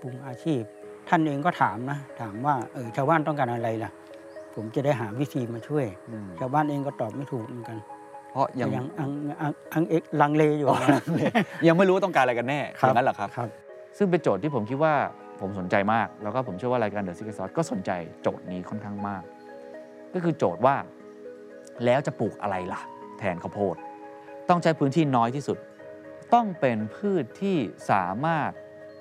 [0.00, 0.62] ปรุงอาชีพ
[1.08, 3.90] ท่านเองก็ถามนะ ถามว่าเออชาวบ้านต้องการอะไรล่ะ
[4.54, 7.78] ผมจะได้หาวิธีมาช่วย อืมชาวบ้านเองก็ตอบไม่ถูกเหมือนกัน
[8.30, 9.10] เพราะยังก็ยังอัง
[9.40, 10.78] อังอังเอกลังเลอยู่อ๋อ
[11.68, 13.48] ยังไม่รู้ว่าต้องการอะไรกันแน่อย่างนั้นเหรอครับ ครับ
[13.98, 14.94] ซึ่งเป็นโจทย์ที่ผมคิดว่า
[15.40, 17.90] ผมสนใจมาก แล้วก็ผมเชื่อว่ารายการ The Secret Sauce ก็สนใจ
[18.22, 19.22] โจทย์นี้ค่อนข้างมาก
[20.14, 20.76] ก็คือโจทย์ว่า
[21.84, 22.80] แล้วจะปลูกอะไรล่ะ
[23.18, 23.76] แทนข้าวโพด
[24.50, 25.58] ต้องใช้พื้นที่น้อยที่สุด
[26.34, 27.56] ต้องเป็นพืชที่
[27.90, 28.50] สามารถ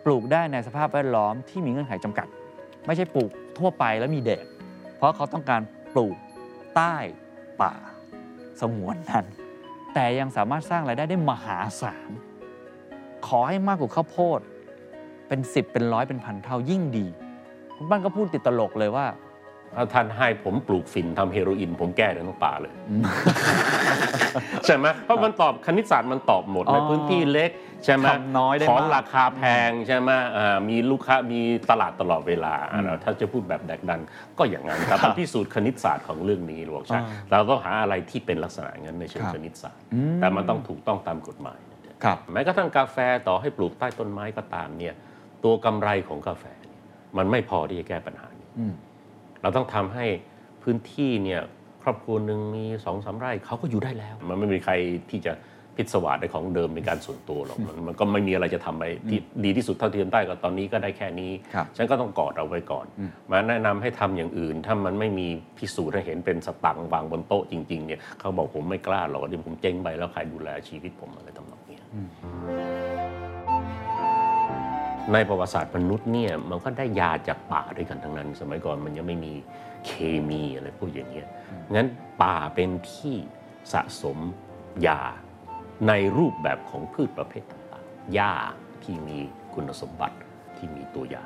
[0.05, 2.27] ปลูกได้ในสภาพแวดล้อมที่มีเงื่อนไขจำกัด
[2.85, 4.45] ไม่ใช่ปลูกทั่วไปแล้วมีแดด
[4.97, 5.61] เพราะเขาต้องการ
[5.93, 6.15] ปลูก
[6.75, 6.95] ใต้
[7.61, 7.73] ป่า
[8.61, 9.25] สงวนนั้น
[9.93, 12.09] แต่ยังสามารถสร้างรายได้ได้มหาศาล
[13.27, 14.39] ขอให้มากกว่าข้าวโพด
[15.27, 17.05] เป็น10เป็นร้อยเป็นพันเท่ายิ่งดี
[17.75, 19.05] คุณปั้นก็พูดติดตลกเลยว่า
[19.75, 22.73] ถ้าท่านให้ผมปลูกฝิ่นทำเฮโรอีนผมแก้ทั้งป่าเลย
[24.65, 27.51] ใช่ไหมเพราะมันตอบคณิตศาสตร์มันตอบหมดอ๋อในพื้นที่เล็ก
[27.85, 34.01] ใช่ไหมทำน้อยได้ของมากราคาแพงใช่ไหมอ่ามีลูกค้ามีตลาดตลอดเวลาอืมถ้าจะพูดแบบแดกดัน
[34.37, 41.59] ก็อย่างนั้นครับมันพิสูจน์คณิตศาสตร์ของเรื่องนี้หรอกใช่อ่าเราต้องหาอะไรที่เป็นลักษณะอย่างนั้นในเชิงครับคณิตศาสตร์อืมแต่มันต้องถูกต้องตามกฎหมาย
[42.03, 44.93] ครับแม้กระทั่งกาแฟต่อให้ปลูกใต้ต้นไม้ก็ตามเนี่ย
[45.43, 46.81] ตัวกำไรของกาแฟเนี่ย
[47.17, 48.73] มันไม่พอที่จะแก้ปัญหานี้อืม
[49.41, 50.05] เราต้องทำให้
[50.63, 51.58] พื้นที่เนี่ยค
[51.89, 54.73] รอบครัวหนึ่งมีสองสามไร่เขาก็อยู่ได้แล้ว มันไม่มีใคร
[55.09, 55.33] ที่จะ
[55.77, 71.81] พิศวาสในของเดิมเป็นการส่วนตัวหรอกมันมันก็ไม่มีอะไรจะทำไปที่ดีที่สุดเท่าที่ทำได้ก็ตอนนี้ก็ได้แค่นี้ครับฉันก็ต้องกอดเอาไว้ก่อนอืมมาแนะนำให้ทำอย่างอื่น ถ้ามันไม่มีพิสูจน์ให้เห็นเป็นสตังค์วางบนโต๊ะจริงๆเนี่ยเขาบอกผมไม่กล้าหรอกเดี๋ยวผมเจ๊งไปแล้วใครดูแลชีวิตผมอะไรทำนองเนี้ย
[75.13, 79.33] ในประวัติศาสตร์มนุษย์เนี่ยมันก็ได้ยาจากป่าด้วยกันทั้งนั้น สมัยก่อนมันยังไม่มี
[79.85, 79.91] เค
[80.29, 81.27] มีอะไรพวกอย่างเงี้ย
[81.75, 81.87] งั้น
[82.21, 83.15] ป่าเป็นที่
[83.73, 84.17] สะสม
[84.87, 85.01] ยา
[85.87, 88.33] ในรูปแบบของพืชประเภทต่างๆหญ้า
[88.83, 89.19] ที่มี
[89.53, 90.17] คุณสมบัติ
[90.57, 91.25] ที่มีตัวยา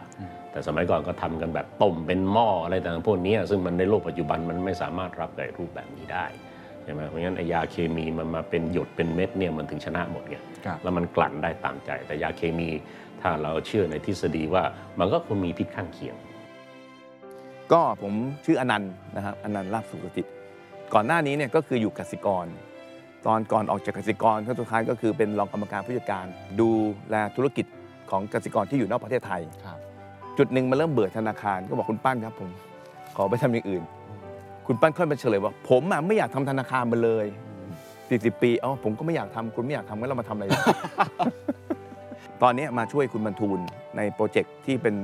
[0.51, 6.25] แต่สมัยก่อนก็ทำกันแบบต้มเป็นหม้ออะไรต่างๆพวกเนี้ยซึ่งมันในโลกปัจจุบันมันไม่สามารถรับกับรูปแบบนี้ได้
[6.83, 12.69] ใช่ไหมเพราะงั้นไอ้ยาเคมีมันมาเป็นหยดเป็นเม็ดเนี่ยมันถึงชนะหมดไงครับแล้วมันกลั่นได้ตามใจ แต่ยาเคมี
[13.21, 14.63] ถ้าเราเชื่อในทฤษฎีว่า
[14.99, 16.15] มันก็คงมีพิษข้างเคียง
[17.71, 18.13] ก็ผม
[18.45, 20.25] ชื่ออนันต์นะครับอนันต์ลาบสุขจิต
[20.93, 22.45] ก่อนหน้านี้เนี่ยก็คืออยู่กสิกร
[23.25, 26.25] ตอนก่อนออกจากกสิกรขั้นสุดท้ายก็คือเป็นรองกรรมการผู้จัดการ
[26.59, 26.69] ดู
[27.09, 27.65] แลธุรกิจ
[28.11, 29.77] ของกสิกรที่อยู่นอกประเทศไทยครับ
[30.37, 32.49] จุดหนึ่งมาเริ่มเบื่อธนาคารก็บอกคุณปั้นครับผม
[33.15, 33.83] ขอไปทำอย่างอื่น
[34.67, 37.25] คุณปั้นค่อยมาเฉลยว่า ผมอะไม่อยากทำธนาคารมาเลย
[37.83, 40.45] 40ปีเอ้าผมก็ไม่อยากทำคุณไม่อยากทำงั้นเรามาทำอะไร
[42.41, 43.59] ตอนนี้มาช่วยคุณบัณฑูร
[43.97, 44.95] ใน project ที่เป็น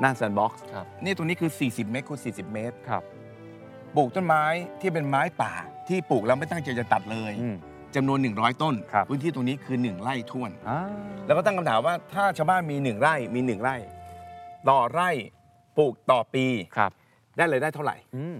[0.00, 3.02] น่าน sandbox ครับ นี่ตรงนี้คือ 40 เมตรคูณ40 เมตร ครับ
[3.96, 4.44] ปลูกต้นไม้
[4.80, 5.52] ที่เป็นไม้ป่า
[5.88, 7.56] ที่ปลูกแล้วไม่ตั้งใจจะตัดเลยอืม
[7.94, 10.80] จำนวน 100 ต้น ครับ พื้นที่ตรงนี้คือ 1 ไร่ถ้วน อ่า
[11.26, 13.76] แล้วก็ตั้งคำถามว่าถ้าชาวบ้านมี 1 ไร่มี 1 ไร่
[14.68, 15.10] ต่อไร่
[15.78, 16.90] ปลูกต่อปีครับ
[17.36, 18.36] ได้เลยได้เท่าไหร่ อืม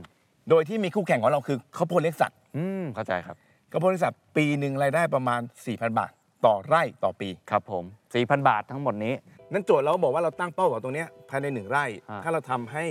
[0.51, 3.37] โดยที่มีคู่แข่งของเราคือข้าวโพดเลี้ยงสัตว์อืมเข้าใจครับ
[3.73, 6.13] ข้าวโพดเลี้ยงสัตว์ปีหนึ่งรายได้ประมาณ 4,000 บาท
[6.47, 7.85] ต่อไร่ต่อปี ครับผม
[8.17, 9.15] 4,000 บาททั้งหมดนี้
[9.53, 12.85] นั้นโจทย์เราก็บอกว่าเราตั้งเป้าหวังตรงเนี้ยภายในหนึ่งไร่ อ่า ถ้าเราทำให้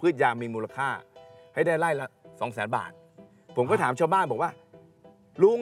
[0.00, 0.88] พืชยางมีมูลค่า
[1.54, 2.90] ให้ได้ไร่ละ2 0 0 0 0 0บาท
[3.56, 4.50] ผมก็ถามชาวบ้านบอกว่า
[5.42, 5.60] ลุง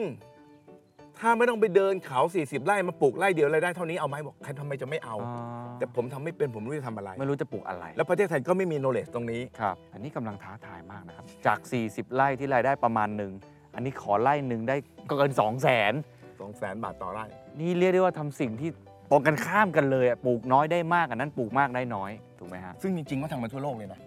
[1.19, 5.33] ถ้าไม่ต้องไปเดินเขา 40 ไร่มาปลูกไร่เดียวรายได้เท่านี้เอาไหมบอกใครทำไมจะไม่เอา อ๋อ
[5.79, 13.31] แต่ผมทำไม่เป็นผมไม่รู้จะทำอะไร ไม่รู้จะปลูกอะไรแล้วประเทศไทยก็ไม่มีโนเลจตรงนี้ ครับ อันนี้กำลังท้าทายมากนะครับ จาก 40 ไร่ที่รายได้ประมาณหนึ่ง
[13.75, 14.75] อันนี้ขอไร่หนึ่งได้
[15.09, 15.93] เกิน2 0 0แสน
[16.39, 17.25] 2 0 0 0 0 0 บาทต่อไร่
[17.59, 18.69] นี่เรียกได้ว่าทำสิ่งที่
[19.11, 23.99] ตรงกันข้ามกันเลยอะปลูกน้อยได้มากอันนั้นปลูกมากได้น้อยถูกไหมฮะซึ่งจริงๆก็ทำมาทั่วโลกเลยนะ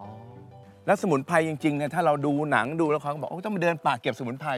[0.00, 0.06] อ๋อ
[0.86, 4.50] แล้วสมุนไพรจริงๆเนี่ยถ้าเราดูหนังดูแล้วเขาก็บอกโอ้ต้องมาเดินป่าเก็บสมุนไพร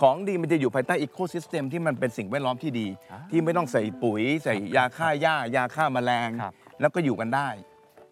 [0.00, 7.48] ของดีมันจะอยู่ภายใต้อีโคซิสเต็มที่มันเป็นสิ่งแวดล้อมที่ดีอ่าที่ไม่ต้องใส่ปุ๋ย ใส่ยาฆ่าหญ้ายาฆ่าแมลง ครับ แล้วก็อยู่กันได้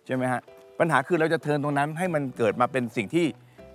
[0.07, 0.41] ใช่ไหมฮะ
[0.79, 3.27] ปัญหาคือเราจะเทิร์นตรงนั้นให้มันเกิดมาเป็นสิ่งที่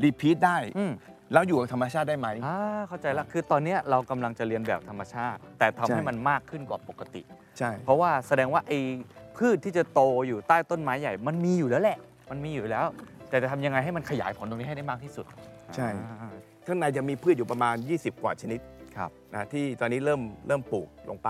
[0.04, 0.92] รีพีทได้ อืม
[1.34, 7.22] แล้วอยู่กับธรรมชาติได้ไหม อ่าเข้าใจละคือตอนเนี้ยเรากำลังจะเรียนแบบธรรมชาติ แต่ทำใช่ ให้มันมากขึ้นกว่าปกติ
[7.58, 8.80] ใช่ เพราะว่าแสดงว่าไอ้
[9.38, 11.98] พืชที่จะโตอยู่ใต้ต้นไม้ใหญ่ มันมีอยู่แล้วแหละ
[12.30, 12.86] มันมีอยู่แล้ว
[13.30, 15.26] แต่จะทำยังไงให้มันขยายผลตรงนี้ให้ได้มากที่สุด
[15.76, 15.88] ใช่
[16.22, 16.34] อ่า
[16.68, 18.60] ข้างในจะมีพืชอยู่ประมาณ 20 กว่าชนิด
[18.98, 21.30] ครับ นะที่ตอนนี้เริ่มเริ่มปลูกลงไป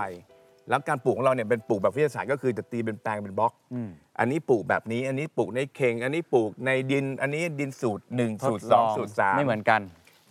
[0.70, 9.80] แล้วการปลูกของเราเนี่ยเป็นปลูกแบบวิทยาศาสตร์ก็คือจะตีเป็นแปลงเป็นบล็อกอืมอันนี้ปลูกแบบนี้ อันนี้ปลูกในเข่ง อันนี้ปลูกในดิน อันนี้ดินสูตรหนึ่งสูตรสองสูตรสามไม่เหมือนกัน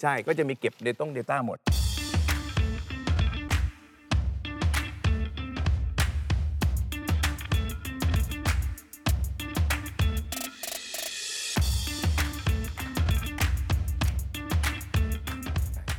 [0.01, 1.57] ใช่ ก็จะมีเก็บเดต้งเดต้าหมด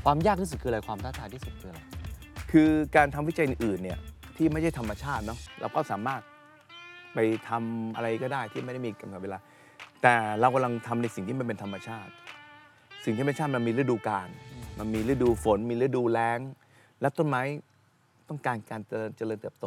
[0.04, 1.80] ความยากที่สุดคืออะไร ความท้าทายที่สุดคืออะไร
[2.52, 3.98] คือการทำวิจัยอื่นๆเนี่ย
[4.38, 6.22] ที่ไม่ใช่ธรรมชาติเนาะเราก็สามารถ
[7.14, 9.38] ไปทำอะไรก็ได้ที่ไม่ได้มีกำหนดเวลา
[10.02, 12.12] แต่เรากำลังทำในสิ่งที่มันเป็นธรรมชาติ
[13.04, 14.28] สิ่งที่ธรรมชาติมันมีฤดูกาล
[14.78, 16.38] มันมีฤดูฝน มีฤดูแล้ง
[17.00, 17.42] และต้นไม้
[18.28, 19.66] ต้องการการเจริญเจริญเติบโต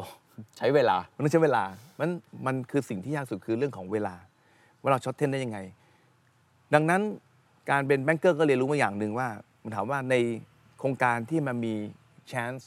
[0.58, 1.64] ใช้เวลา มันต้องใช้เวลา
[2.00, 2.10] มัน
[2.46, 4.16] มันคือสิ่งที่ยากสุดคือเรื่องของเวลา
[4.82, 5.60] ว่าเราช็อตเทนได้ยังไง
[6.74, 7.02] ดังนั้น
[7.70, 9.28] การเป็นแบงเกอร์ก็เรียนรู้มาอย่างหนึ่งว่า
[9.64, 10.16] มันถามว่าใน
[10.80, 11.74] โครงการที่มันมี
[12.32, 12.64] chance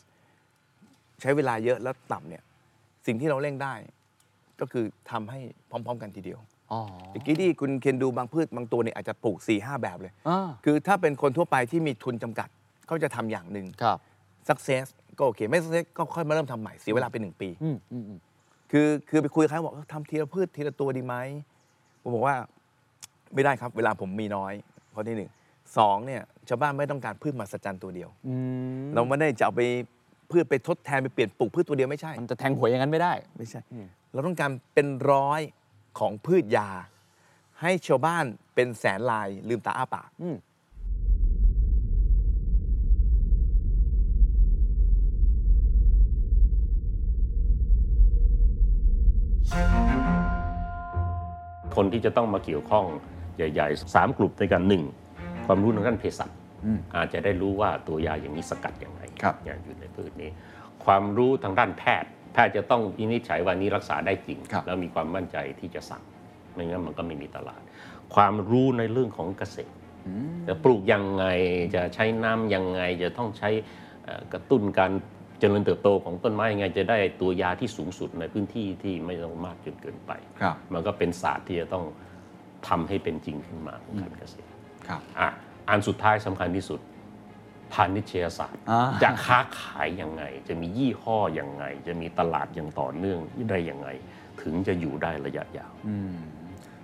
[1.25, 2.43] ใช้เวลาเยอะแล้วต่ำเนี่ย
[3.07, 3.75] สิ่งที่เราเร่งได้
[4.61, 5.39] ก็คือทำให้
[5.71, 6.41] พร้อม ๆ กันทีเดียว
[6.73, 12.49] อ๋อเมื่อกี้ที่คุณเคนดูบางพืชบางตัวเนี่ยอาจจะปลูก4ี่ห้าแบบเลย อ่าคือถ้าเป็นคนทั่วไปที่มีทุนจำกัด
[12.87, 13.99] เขาจะทำอย่างหนึ่ง ครับ
[14.49, 14.87] success
[15.19, 18.19] ก็โอเค ไม่ success ก็ค่อยมาเริ่มทำใหม่เสียเวลาไปหนึ่งปี อืมอืมอืม
[18.73, 21.15] คือคือไปคุยกับเขาบอกเออทำทีละพืชทีละตัวดีไหม
[22.03, 22.37] ผมบอกว่า
[23.35, 24.53] ไม่ได้ครับ เวลาผมมีน้อย
[24.95, 25.31] ข้อที่หนึ่ง
[25.79, 28.35] สองเนี่ยชาวบ้านไม่ต้องการพืชมหัศจรรย์ตัวเดียว อื
[28.85, 29.63] ม เราไม่ได้จะเอาไป
[30.31, 35.41] พืชไปทดแทนไปเปลี่ยนปลูกพืชตัวเดียวไม่ใช่ มันจะแทงหวยอย่างนั้นไม่ได้ ไม่ใช่อืมเราต้องการเป็นร้อย
[35.99, 36.71] ของพืชยา
[37.61, 40.37] ให้ชาวบ้านเป็นแสนลายลืมตาอ้าปากอืม
[51.77, 52.85] คนที่จะต้องมาเกี่ยวข้อง
[53.37, 54.83] ใหญ่ๆสามกลุ่มในกันหนึ่ง
[55.47, 56.31] ความรู้ทางด้านเภสัช
[56.65, 60.31] อืมอาจจะได้รู้ว่าตัวยาอย่างนี้สกัดอย่างไรครับอย่างอยู่ในพืชนี้
[60.85, 66.03] ความรู้ทางด้านแพทย์ แพทย์จะต้องวินิจฉัยว่านี้รักษาได้จริงครับแล้วมีความมั่นใจที่จะสั่ง
[66.55, 67.61] ไม่งั้นมันก็ไม่มีตลาด
[68.15, 69.75] ความรู้ในเรื่องของเกษตร
[70.07, 71.25] อืมจะปลูกยังไง
[71.75, 73.51] จะใช้น้ำยังไง จะต้องใช้
[74.05, 74.93] เอ่อกระตุ้นการ
[75.41, 81.85] เจริญเติบโตของต้นไม้ยังไง จะได้ตัวยาที่สูงสุดในพื้นที่ที่ไม่ต้องมากจนเกินไปครับมันก็เป็นศาสตร์ที่จะต้อง
[82.69, 84.51] ทำให้เป็นจริงขึ้นมาของการเกษตร
[84.89, 85.29] ครับอะ
[85.69, 86.81] อันสุดท้ายสำคัญที่สุด
[87.73, 93.19] พาณิชยศาสตร์อ่าจะค้าขายยังไง จะมียี่ห้อยังไง จะมีตลาดอย่างต่อเนื่อง
[93.51, 93.89] ได้ยังไง
[94.43, 96.15] ถึงจะอยู่ได้ระยะยาวอืม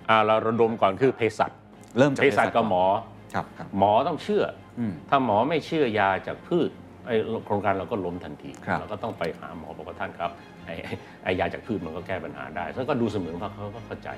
[0.09, 1.51] อ่าเราระดมก่อนคือเภสัช
[1.97, 2.85] เริ่มจากเภสัชกับหมอ
[3.33, 4.43] ครับครับหมอต้องเชื่อ
[4.79, 6.69] อืมถ้าหมอไม่เชื่อยาจากพืช
[7.07, 7.15] ไอ้
[7.45, 10.31] โครงการเราก็ล้มทันทีครับเราก็ต้องไปหาหมอบอกว่าท่านครับ
[10.65, 14.09] ไอ้ไอ้ไอ้ยาจากพืชมันก็แก้ปัญหาได้แล้วก็ดูเสมือนว่าเขาก็เข้าใจ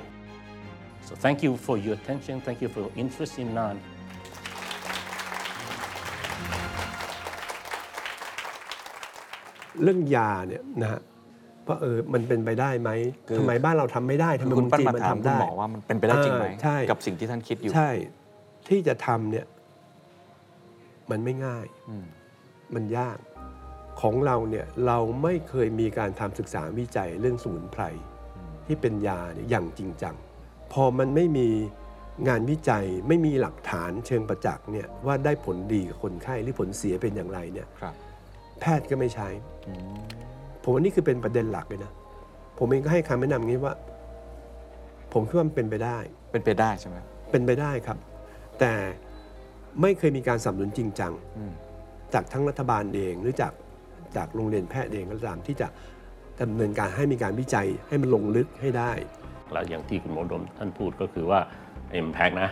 [1.07, 3.75] so thank you for your attention thank you for your interest in NAN
[9.81, 11.01] เรื่องยาเนี่ยนะฮะ
[11.67, 12.89] ว่าเออมันเป็นไปได้ไหม
[13.27, 17.91] คือทำไมบ้านเราทำไม่ได้ทำไมคือคคุณนปั้นจีนมามันถามทำคุณได้หมอว่ามันเป็นไปได้จริงไหมเออใช่กับสิ่งที่ท่านคิดอยู่ ใช่
[18.69, 19.45] ที่จะทำเนี่ย
[21.11, 22.05] มันไม่ง่ายอืม
[22.75, 23.17] มันยาก
[24.01, 27.83] ของเราเนี่ยเราไม่เคยมีการทำศึกษาวิจัยเรื่องสมุนไพร
[28.65, 30.15] ที่เป็นยาเนี่ยอย่างจริงจัง
[30.73, 31.47] พอมันไม่มี
[32.27, 37.95] งานวิจัยไม่มีหลักฐานเชิงประจักษ์เนี่ยว่าได้ผลดีกับคนไข้หรือผลเสียเป็นอย่างไรเนี่ยครับ
[38.61, 39.27] แพทย์ก็ไม่ใช้
[39.67, 39.95] อืม
[40.63, 41.91] ผมว่านี่คือเป็นประเด็นหลักเลยนะ
[42.57, 43.73] ผมเองก็ให้คำแนะนำงี้ว่า
[45.13, 45.97] ผมคิดว่ามันเป็นไปได้
[46.31, 46.97] เป็นไปได้ใช่ไหม
[47.31, 47.97] เป็นไปได้ครับ
[48.59, 48.71] แต่
[49.81, 51.53] ไม่เคยมีการสนับสนุนจริงจัง อืม
[52.13, 53.53] จากทั้งรัฐบาลเองหรือจาก
[54.15, 55.67] จากโรงเรียนแพทย์เองก็ตามที่จะ
[56.41, 58.91] ดำเนินการให้มีการวิจัยให้มันลงลึกให้ได้
[59.51, 61.39] แล้วอย่างที่คุณหมอดมท่านพูดก็คือว่า
[61.91, 62.49] เอ็มนแพงนะ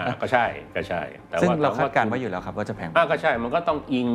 [0.00, 0.44] อ่าก็ใช่
[0.76, 4.08] ก็ใช่ แต่ซึ่งว่าเราคาดการณ์แต่ไว้อยู่แล้วครับว่าจะแพง อ่าก็ใช่ มันก็ต้องอิง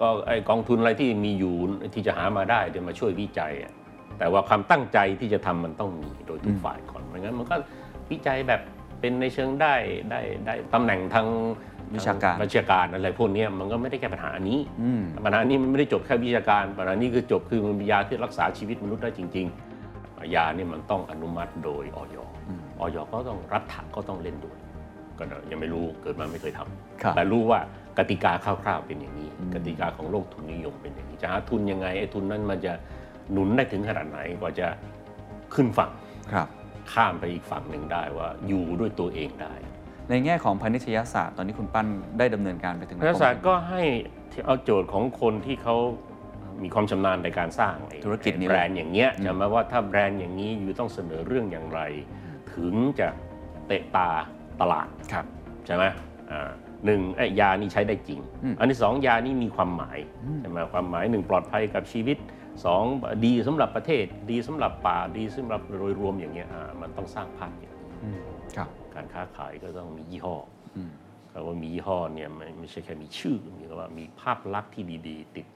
[0.00, 1.54] ก็ไอกองทุนอะไรที่มีอยู่
[1.94, 3.72] ที่จะหามาได้เดี๋ยวมาช่วยวิจัยอะ
[4.18, 7.56] แต่ว่าความตั้งใจที่จะทำมันต้องมีโดยทุกอืมฝ่ายก่อนไม่งั้นมันก็
[8.10, 8.60] วิจัยแบบ
[9.00, 9.74] เป็นในเชิงได้
[10.10, 11.26] ได้ได้ตำแหน่งทาง
[11.94, 19.46] วิชาการวิชาการอะไรพวกเนี้ยมันก็ไม่ได้แก้ปัญหานี้อืมปัญหานี้มันไม่ได้จบแค่วิชาการปัญหานี้คือจบคือมันมียาที่รักษาชีวิตมนุษย์ได้จริง
[19.90, 22.16] ๆ ยาเนี่ยมันต้องอนุมัติโดยออย
[22.48, 24.58] อืมออยก็ต้องรัฐก็ต้องเล่นด้วย
[25.18, 27.60] ก็ยังไม่รู้เกิดมาไม่เคยทำครับแต่รู้ว่า
[27.98, 32.72] กติกาคร่าวๆเป็นอย่างนี้อืมกติกาของโลกทุนนิยมเป็นอย่างนี้จะหาทุนยังไงไอ้ทุนนั้นมันจะ
[33.32, 34.68] หนุนได้ถึงขนาดไหนกว่าจะ
[35.54, 35.90] ขึ้นฝั่ง
[36.32, 36.48] ครับ
[36.92, 39.54] ข้ามไปอีกฝั่งหนึ่งได้ว่าอยู่ด้วยตัวเองได้
[40.10, 41.86] ในแง่ของพาณิชยศาสตร์ตอนนี้คุณปั้น
[42.18, 43.82] ได้ดำเนินการไปถึงไหนนักศึกษาสตร์ก็ให้
[44.46, 45.76] เอาโจทย์ของคนที่เขา
[46.62, 51.80] มีความชำนาญในการสร้างไอ้ธุรกิจนี้แบรนด์อย่างเงี้ยอืมจะมาว่าถ้าแบรนด์อย่างนี้อยู่ต้องเสนอเรื่องอย่างไร
[52.54, 53.08] ถึงจะ
[53.66, 54.08] เตะตา
[54.60, 55.24] ตลาดครับ
[55.66, 55.84] ใช่ไหม
[56.30, 56.50] อ่า
[56.86, 62.16] หนึ่งไอ้ยานี่ใช้ได้จริงอืมอันที่สองยานี่มีความหมายอืมใช่ไหมความหมายหนึ่งปลอดภัยกับชีวิต
[62.64, 62.84] สอง
[63.24, 67.72] ดีสำหรับประเทศ ดีสำหรับป่าดีสำหรับโดยรวมอย่างเงี้ยอ่ามันต้องสร้างภาพอย่างนี้
[68.04, 68.18] อืม
[68.56, 70.36] ครับการค้าขายก็ต้องมียี่ห้อ
[70.76, 70.90] อืม
[71.30, 75.46] คำว่ามียี่ห้อเนี่ยไม่ไม่ใช่แค่มีชื่อมีคำว่ามีภาพลักษณ์ที่ดีๆ ติด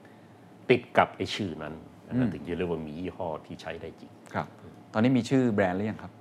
[0.69, 1.73] ติดกับไอ้ชื่อนั้น
[2.07, 4.47] อันนั้นถึงจะเรียกว่ามียี่ห้อที่ใช้ได้จริงครับ
[4.93, 6.11] ตอนนี้มีชื่อแบรนด์หรือยังครับ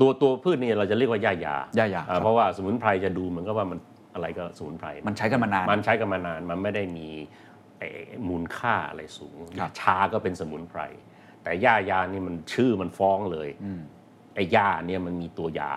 [0.00, 3.78] ตัวตัวพืชเนี่ยเราจะเรียกว่าย่ายาย่ายาอ่ครับเพราะว่าสมุนไพรจะดูเหมือนกับว่ามัน
[4.14, 7.08] อะไรก็สมุนไพรมันใช้กันมานาน มันใช้กันมานานมันไม่ได้มี
[7.78, 7.88] ไอ้
[8.28, 10.80] มูลค่าอะไรสูงครับชาก็เป็นสมุนไพร
[11.42, 13.80] แต่ย่ายานี่มันชื่อมันฟ้องเลยอืม
[14.34, 15.72] ไอ้ย่าเนี่ยมันมีตัวยา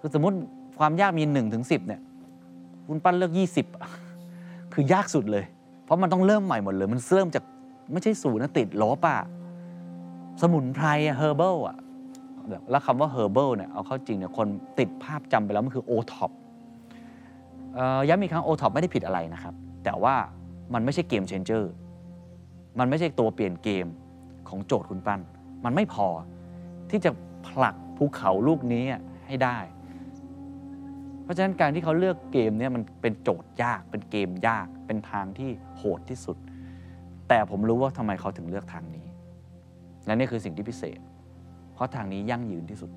[0.00, 0.36] คือสมมติ
[0.78, 2.00] ความยากมี1นถึงสิเนี่ย
[2.86, 3.90] คุณปั้นเลือก20อะ
[4.72, 5.44] คือยากสุดเลย
[5.84, 7.44] เพราะมันต้องเริ่มใหม่หมดเลย มันเริ่มจาก
[7.92, 9.20] ไม่ใช่ศูนย์นะติดลบอะ
[10.42, 11.76] สมุนไพรอะเฮอร์เบิลอะ
[12.50, 14.46] แบบแล้วคำว่า herbal เนี่ยเอาเข้าจริงเนี่ยคน
[14.78, 16.30] ติดภาพจำไปแล้วมันคือโอท็อป
[18.08, 20.14] ย้ำอีกครั้งโอท็อปไม่ได้ผิดอะไรนะครับ แต่ว่า
[20.74, 21.72] มันไม่ใช่ game changer
[22.78, 23.86] มันไม่ใช่ตัวเปลี่ยนเกม
[24.48, 25.20] ของโจทย์คุณปั้น
[25.64, 26.08] มันไม่พอ
[26.90, 27.10] ที่จะ
[27.48, 28.84] ผลักภูเขาลูกนี้
[29.26, 29.58] ให้ได้
[31.22, 36.36] เพราะฉะนั้นการที่เขาเลือกเกมเนี่ยมันเป็นโจทย์ยากเป็นเกมยากเป็นทางที่โหดที่สุด
[37.28, 39.06] แต่ผมรู้ว่าทำไมเขาถึงเลือกทางนี้
[40.06, 40.98] และนี่คือสิ่งที่พิเศษ
[41.78, 42.90] เพราะทางนี้ยั่งยืนที่สุด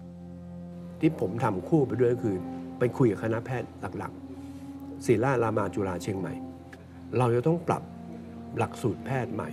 [0.99, 2.35] ที่ผมทำคู่ไปด้วยก็คือ
[2.79, 6.33] ไปคุยกับคณะแพทย์หลักๆศิริรามาจุฬาเชียงใหม่
[7.17, 7.83] เราจะต้องปรับ
[8.57, 9.49] หลักสูตรแพทย์ใหม่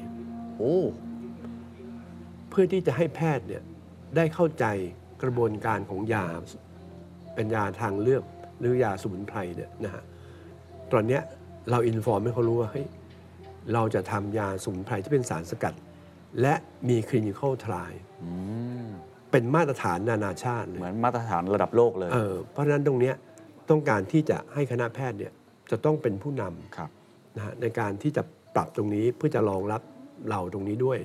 [0.56, 0.76] โอ้
[2.48, 3.62] เพื่อที่จะให้แพทย์เนี่ย
[4.16, 4.64] ได้เข้าใจ
[5.22, 6.26] กระบวนการของยา
[7.34, 8.22] เป็นยาทางเลือก
[8.58, 10.02] หรือยาสมุนไพรเนี่ยนะฮะ
[10.92, 11.22] ตอนเนี้ย
[11.70, 12.86] เราอินฟอร์มให้เขารู้ว่าเฮ้ย
[13.74, 15.74] เราจะทำยาสมุนไพรที่เป็นสารสกัด
[16.40, 16.54] และ
[16.88, 18.30] มีคลินิคอลทรายอื
[18.67, 18.67] ม
[19.30, 23.14] เป็นมาตรฐานนานาชาติเลยเหมือนมาตรฐานระดับโลกเลยเออเพราะฉะนั้นตรงเนี้ย
[23.70, 25.32] ต้องการที่จะให้คณะแพทย์เนี่ย
[25.70, 26.42] จะต้องเป็นผู้น
[26.76, 28.22] ครับำนะฮะในการที่จะ
[28.54, 29.82] ปรับตรงนี้เพื่อจะรองรับ
[30.30, 30.98] เราตรงนี้ด้วย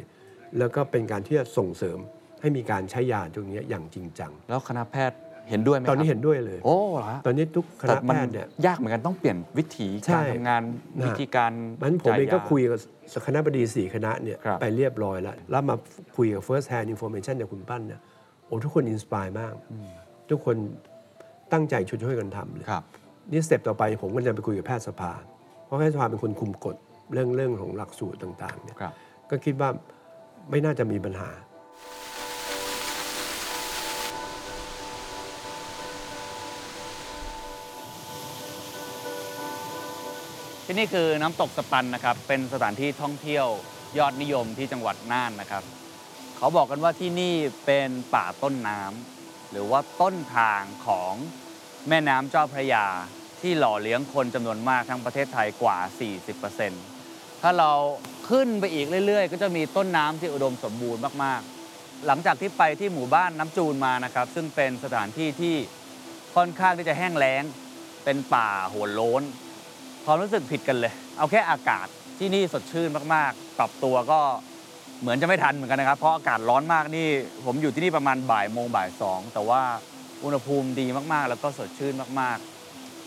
[0.58, 1.98] แล้วก็เป็นการที่จะส่งเสริม
[2.42, 5.18] ให้มีการใช้ยาตรงนี้อย่างจริงจัง แล้วคณะแพทย์
[5.50, 10.62] เห็นด้วยไหมตอนนี้ครับเห็นด้วยเลย โอ้เหรอฮะตอนนี้ทุกคณะแต่แพมันทย์เนี่ยยากเหมือนกันต้องเปลี่ยนวิถีใช่การทำงาน
[11.00, 12.80] นะวิธีการมันผมเองก็จ่าาคุยกับ
[13.26, 15.76] คณบดีสี่คณะเนี่ยครับไปเรียบร้อยแล้ว แล้วมา
[16.16, 19.54] คุยกับ first hand information จากคุณปั้นเนี่ยโอ้ทุกคน inspire มาก
[20.30, 20.56] ทุกคน
[21.52, 22.84] ตั้งใจช่วยๆกันทำเลยครับ
[23.32, 25.12] นี่ step ต่อไปผมก็จะไปคุยกับแพทยสภา
[25.66, 26.76] เพราะแพทยสภาเป็นคนคุมกฎ
[27.14, 28.94] เรื่องเรื่องของหลักสูตรต่างๆเนี่ยครับ
[29.30, 29.70] ก็คิดว่า
[30.50, 31.30] ไม่น่าจะมีปัญหา
[40.66, 43.46] ที่นี่คือน้ำตกสปันนะครับ เป็นสถานที่ท่องเที่ยว
[44.00, 45.64] ยอดนิยมที่จังหวัดน่านนะครับ
[46.44, 51.14] เขาบอกกันว่าที่นี่เป็นป่าต้นน้ำหรือว่าต้นทางของ
[51.90, 52.86] แม่น้ำเจ้าพระยา
[53.42, 55.78] ที่หล่อเลี้ยงคนจำนวนมากทั้งประเทศไทยกว่า
[56.60, 57.72] 40%ถ้าเรา
[58.30, 65.56] ขึ้นไปอีกเรื่อย ๆ ก็จะมีต้นน้ำที่อุดมสมบูรณ์มากๆ หลังจากที่ไปที่หมู่บ้านน้ำจูนมานะครับ ซึ่งเป็นสถานที่ที่
[66.36, 67.44] ค่อนข้างที่จะแห้งแล้ง
[68.04, 69.24] เป็นป่าโหนโล้น
[70.06, 71.88] ความรู้สึกผิดกันเลย เอาแค่อากาศ
[72.20, 74.22] ที่นี่สดชื่นมากๆ ปรับตัวก็
[75.04, 77.08] เหมือนจะไม่ทันเหมือนกันนะครับ เพราะอากาศร้อนมากนี่
[77.46, 79.62] ผมอยู่ที่นี่ประมาณบ่ายโมงบ่ายสองแต่ว่า
[80.24, 82.38] อุณหภูมิดีมากๆ แล้วก็สดชื่นมาก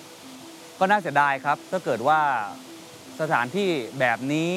[0.04, 2.20] ๆ ก็น่าเสียดายครับ ถ้าเกิดว่า
[3.20, 3.68] สถานที่
[3.98, 4.52] แบบนี้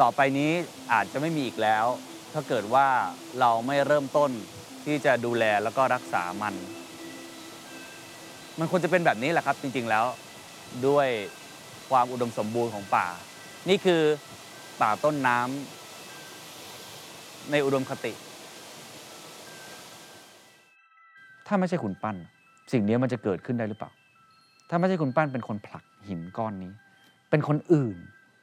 [0.00, 0.52] ต่อไปนี้
[0.92, 1.86] อาจจะไม่มีอีกแล้ว
[2.34, 2.86] ถ้าเกิดว่า
[3.40, 4.30] เราไม่เริ่มต้น
[4.84, 6.54] ที่จะดูแลแล้วก็รักษามัน
[8.58, 10.04] มันควรจะเป็นแบบนี้แหละครับ จริงๆแล้ว
[10.86, 11.08] ด้วย
[11.90, 13.06] ความอุดมสมบูรณ์ของป่า
[13.68, 14.02] นี่คือ
[14.80, 18.12] ป่าต้นน้ำในอุดมคติ
[21.46, 22.16] ถ้าไม่ใช่คุณปั้น
[22.72, 23.90] สิ่งนี้มันจะเกิดขึ้นได้หรือเปล่า
[24.68, 26.72] ถ้าไม่ใช่คุณปั้นเป็นคนผลักหินก้อนนี้
[27.30, 27.96] เป็นคนอื่น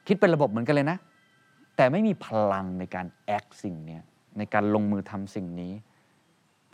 [0.07, 0.97] คิดเป็นระบบเหมือนกันเลยนะ
[1.75, 3.99] แต่ไม่มีพลังในการแอคสิ่งนี้
[4.37, 5.73] ในการลงมือทำสิ่งนี้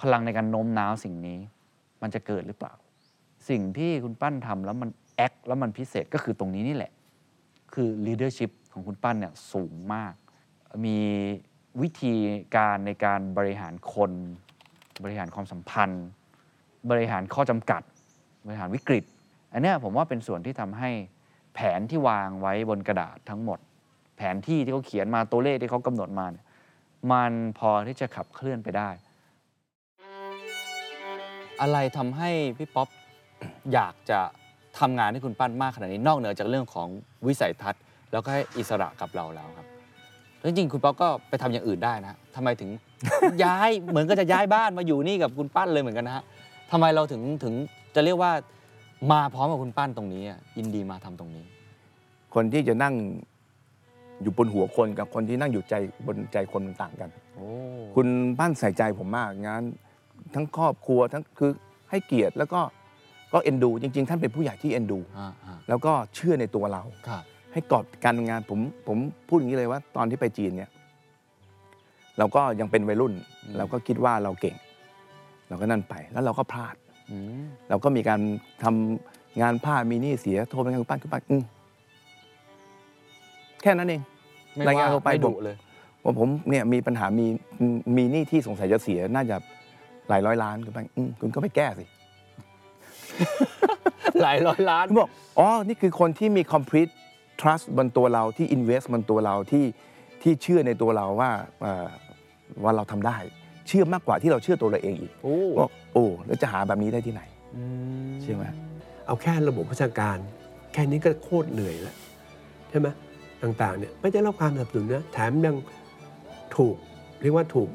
[0.01, 1.39] พลังในการโน้มน้าวสิ่งนี้
[2.01, 2.73] มันจะเกิดหรือเปล่า
[3.49, 6.91] สิ่งที่คุณปั้นทำแล้วมันแอคแล้วมันพิเศษก็คือตรงนี้นี่แหละ
[7.73, 10.13] คือ leadership ของคุณปั้นเนี่ยสูงมาก
[10.85, 10.99] มี
[11.81, 12.15] วิธี
[12.55, 14.11] การในการบริหารคน
[15.03, 16.05] บริหารความสัมพันธ์
[16.91, 17.81] บริหารข้อจำกัด
[18.45, 19.03] บริหารวิกฤต
[19.53, 20.89] อันเนี้ยผมว่าเป็นส่วนที่ทำให้
[21.55, 23.59] แผนที่วางไว้บนกระดาษทั้งหมด
[24.17, 26.45] แผนที่ที่เขาเขียนมาตัวเลขที่เขากำหนดมาเนี่ย
[27.11, 28.89] มันพอที่จะขับเคลื่อนไปได้
[31.61, 32.87] อะไรทำให้พี่ป๊อป
[33.73, 34.19] อยากจะ
[34.79, 36.87] ทำงานให้คุณปั้นมากขนาดนี้นอกเหนือจากเรื่องของ
[37.27, 39.67] วิสัยทัศน์ แล้วก็ให้อิสระกับเราแล้วครับ
[40.39, 42.69] แล้วจริงๆคุณป๊อปก็ไปทำอย่างอื่นได้นะทำไมถึง
[43.43, 46.23] ย้ายเหมือนก็จะย้ายบ้านมาอยู่นี่กับคุณปั้นเลยเหมือนกันนะฮะ
[46.71, 47.53] ทำไมเราถึงถึง
[47.95, 48.31] จะเรียกว่า
[49.11, 51.45] มาพร้อมกับคุณปั้นตรงนี้อะยินดีมาทำตรงนี้
[52.33, 52.95] คนที่จะนั่ง
[54.21, 57.47] อยู่บนหัวคนกับคนที่นั่งอยู่ใจบนใจคนมันต่างกัน โอ้
[57.95, 58.07] คุณ
[58.39, 59.61] ปั้นใส่ใจผมมากงาน
[60.33, 61.51] ทั้งครอบครัวทั้งคือ
[61.89, 62.61] ให้เกียรติแล้วก็
[63.33, 67.23] ก็เอ็นดู จริง ๆ ท่านเป็นผู้ใหญ่ที่เอ็นดู อ่าฮะแล้วก็เชื่อในตัวเราครับ
[67.53, 70.69] ให้กอดการทำงานผมผมพูดอย่างนี้เลยว่า ตอนที่ไปจีนเนี่ย
[72.17, 73.13] เราก็ยังเป็นวัยรุ่น
[73.57, 74.55] เราก็คิดว่าเราเก่ง
[75.49, 76.75] เราก็นั่นไปแล้วเราก็พลาด
[77.09, 78.21] อืมเราก็มีการ
[78.63, 81.43] ทำงานพลาดมีหนี้เสียโทรไปงานคุณปั้นคุณปั้นอืม
[83.61, 84.01] แค่นั้นเอง
[84.53, 85.57] ไม่รายงานว่าเข้าไปไม่ดุผมเลย
[86.03, 87.27] ว่าผมเนี่ยมีปัญหามี
[87.97, 89.35] มีหนี้ที่สงสัยจะเสียน่าจะ
[90.09, 91.85] หลายร้อยล้านคุณปั้นอืมคุณก็ไปแก้สิ
[94.21, 96.91] หลายร้อยล้านผมบอกอ๋อนี่คือคนที่มี complete
[97.41, 99.65] trust บนตัวเราที่ invest บนตัวเราที่
[100.21, 101.31] ที่เชื่อในตัวเราว่า
[101.61, 101.87] เอ่อ
[102.63, 103.17] ว่าเราทำได้
[103.67, 107.21] เชื่อมากกว่าที่เราเชื่อตัวเราเองอีกโอ้บอกโอ้แล้วจะหาแบบนี้ได้ที่ไหน
[108.23, 108.43] ใช่ไหม
[109.05, 110.17] เอาแค่ระบบราชการ
[110.73, 111.95] แค่นี้ก็โคตรเหนื่อยแล้ว
[112.69, 112.87] ใช่ไหม
[113.43, 115.55] ต่างๆเนี่ยไม่ได้รับความสนับสนุนนะแถมยัง
[116.55, 116.75] ถูก
[117.21, 117.69] เรียกว่าถูก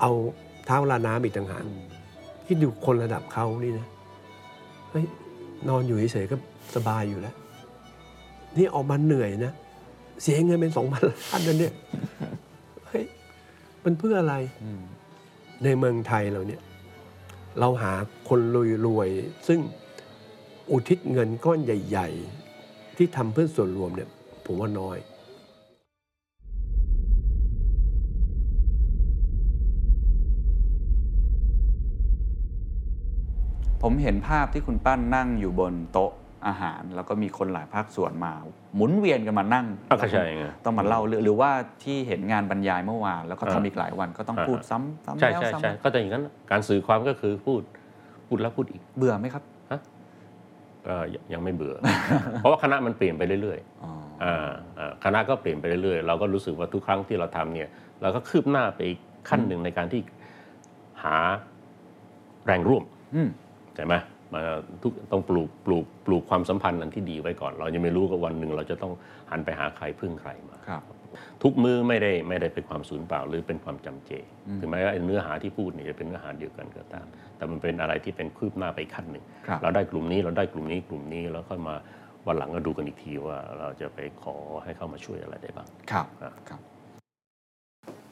[0.00, 0.10] เอา
[0.66, 1.64] เท้าลาน้ำอีกต่างหาก
[2.46, 3.86] ที่ดูคนระดับเขานี่นะ
[4.90, 5.04] เฮ้ย
[5.68, 6.36] นอนอยู่เฉยๆก็
[6.74, 7.34] สบายอยู่แล้ว
[8.56, 9.52] นี่ออกมาเหนื่อยนะ
[10.22, 11.74] เสียเงินเป็นสองพันล้านนั่นเนี่ย
[12.86, 13.04] เฮ้ย
[13.84, 14.36] มันเพื่ออะไร
[15.64, 16.62] ในเมืองไทยเราเนี่ย
[17.60, 17.92] เราหา
[18.28, 18.40] คน
[18.86, 19.60] รวยๆซึ่ง
[20.70, 22.08] อุทิศเงินก้อนใหญ่
[22.52, 24.08] ๆ ที่ทำเพื่อส่วนรวมเนี่ย
[24.46, 24.98] ผมว่าน้อย
[33.82, 36.12] ผมเห็นภาพที่คุณปั้นนั่งอยู่บนโต๊ะ
[36.46, 38.32] อาหาร แล้วก็มีคนหลายภาคส่วนมา
[38.76, 41.50] หมุนเวียนกันมานั่งอะก็ใช่ไงต้องมาเล่าเรื่องหรือว่า
[41.84, 47.62] ที่เห็นงานบรรยายเมื่อวาน แล้วก็อ่าทำอีกหลายวันก็ต้องอ่าพูดซ้ำซ้ำใช่แล้วใช่ซ้ำใช่ก็จะอย่างนั้น การสื่อความก็คือพูด
[48.26, 49.44] พูดแล้วพูดอีกเบื่อไหมครับ
[50.86, 50.94] ก็
[51.32, 51.74] ยังไม่เบื่อ
[52.40, 57.68] เพราะว่าคณะมันเปลี่ยนไปเรื่อยอ๋อๆอ่าอ่าคณะก็เปลี่ยนไปเรื่อยๆ เราก็รู้สึกว่าทุกครั้งที่เราทำเนี่ย
[58.02, 60.00] เราก็คืบหน้าไปอีกขั้นหนึ่งในการที่
[61.02, 61.16] หา
[62.46, 62.84] แรงร่วม
[63.14, 63.28] อืม
[63.74, 63.94] ใช่ไหม
[64.34, 64.42] มา
[64.82, 68.92] ทุกต้องปลูกปลูกปลูกความสัมพันธ์อันที่ดีไว้ก่อน เรายังไม่รู้ว่าวันหนึ่งเราจะต้อง
[69.30, 70.82] หันไปหาใครพึ่งใครมาครับ
[71.42, 74.12] ทุกมือไม่ได้ไม่ได้เป็นความสูญเปล่าหรือเป็นความจำเจ
[74.46, 77.06] อืมถึงแม้ว่าไอ้เนื้อหาที่พูดเนี่ยจะเป็นเนื้อหาเดียวกันก็ตาม
[77.36, 81.74] แต่มันเป็นอะไรที่เป็นคืบหน้าไปอีกขั้นหนึ่งครับเราได้กลุ่มนี้เราได้กลุ่มนี้กลุ่มนี้แล้วค่อยมา
[82.26, 86.60] วันหลังก็ดูกันอีกทีว่าเราจะไปขอให้เข้ามาช่วยอะไรได้บ้าง ครับอะครับ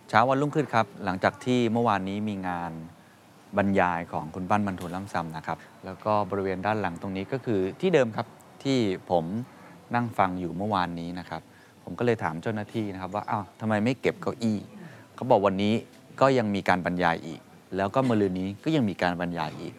[0.09, 2.73] เช้าวันรุ่งขึ้นครับ หลังจากที่เมื่อวานนี้มีงาน
[3.57, 8.27] บรรยายของคุณปั้นบรรทุนล่ำซำนะครับ แล้วก็บริเวณด้านหลังตรงนี้ก็คือที่เดิมครับ
[8.65, 8.79] ที่
[9.11, 9.25] ผม
[9.95, 11.43] นั่งฟังอยู่เมื่อวานนี้นะครับ
[11.85, 14.59] ผมก็เลยถามเจ้าหน้าที่นะครับว่าอ้าวทำไมไม่เก็บเก้าอี้
[15.15, 15.75] เขาบอกวันนี้
[16.21, 17.41] ก็ยังมีการบรรยายอีก
[17.77, 19.75] แล้วก็มะรืนนี้ก็ยังมีการบรรยายอีก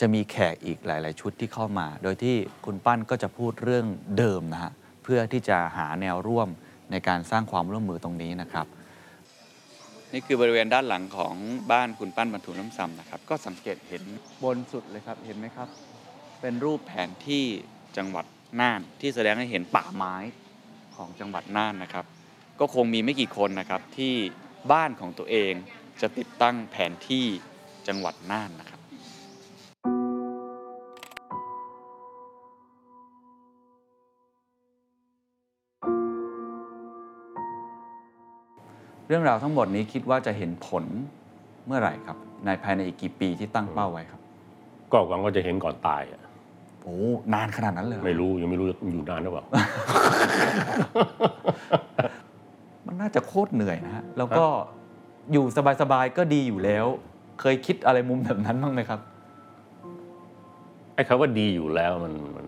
[0.00, 3.86] จะมีแขกอีกหลาย ๆ ชุดที่เข้ามา โดยที่คุณปั้นก็จะพูดเรื่อง
[4.18, 6.48] เดิมนะฮะเพื่อที่จะหาแนวร่วม
[6.90, 8.66] ในการสร้างความร่วมมือตรงนี้นะครับ
[10.12, 11.34] นี่คือบริเวณด้านหลังของ
[11.72, 14.02] บ้านคุณปั้นบรรทุนน้ำซ้ำนะครับ ก็สังเกตเห็น
[14.44, 15.68] บนสุดเลยครับ เห็นไหมครับ
[16.40, 17.44] เป็นรูปแผนที่
[17.96, 18.26] จังหวัด
[18.60, 20.14] น่าน ที่แสดงให้เห็นป่าไม้
[20.96, 22.04] ของจังหวัดน่านนะครับ
[22.60, 24.14] ก็คงมีไม่กี่คนนะครับที่
[24.72, 25.52] บ้านของตัวเอง
[26.00, 27.24] จะติดตั้งแผนที่
[27.88, 28.71] จังหวัดน่านนะครับ
[39.14, 40.84] รื่องราวทั้งหมดนี้คิดว่าจะเห็นผล
[41.66, 44.20] เมื่อไหร่ครับ ในภายในอีกกี่ปีที่ตั้งเป้าไว้ครับ
[44.92, 46.22] ก็หวังว่าจะเห็นก่อนตายอะ
[46.82, 46.96] โอ้
[47.34, 49.44] นานขนาดนั้นเลยเหรอไม่รู้ยังไม่รู้อยู่นานหรือเปล่า
[53.16, 54.44] จะโคตรเหนื่อยนะฮะแล้วก็
[55.32, 55.44] อยู่
[55.80, 56.86] สบายๆก็ดีอยู่แล้ว
[57.40, 59.00] เคยคิดอะไรมุมแบบนั้นบ้างไหมครับ
[60.94, 62.46] ไอ้คำว่าดีอยู่แล้วมันมัน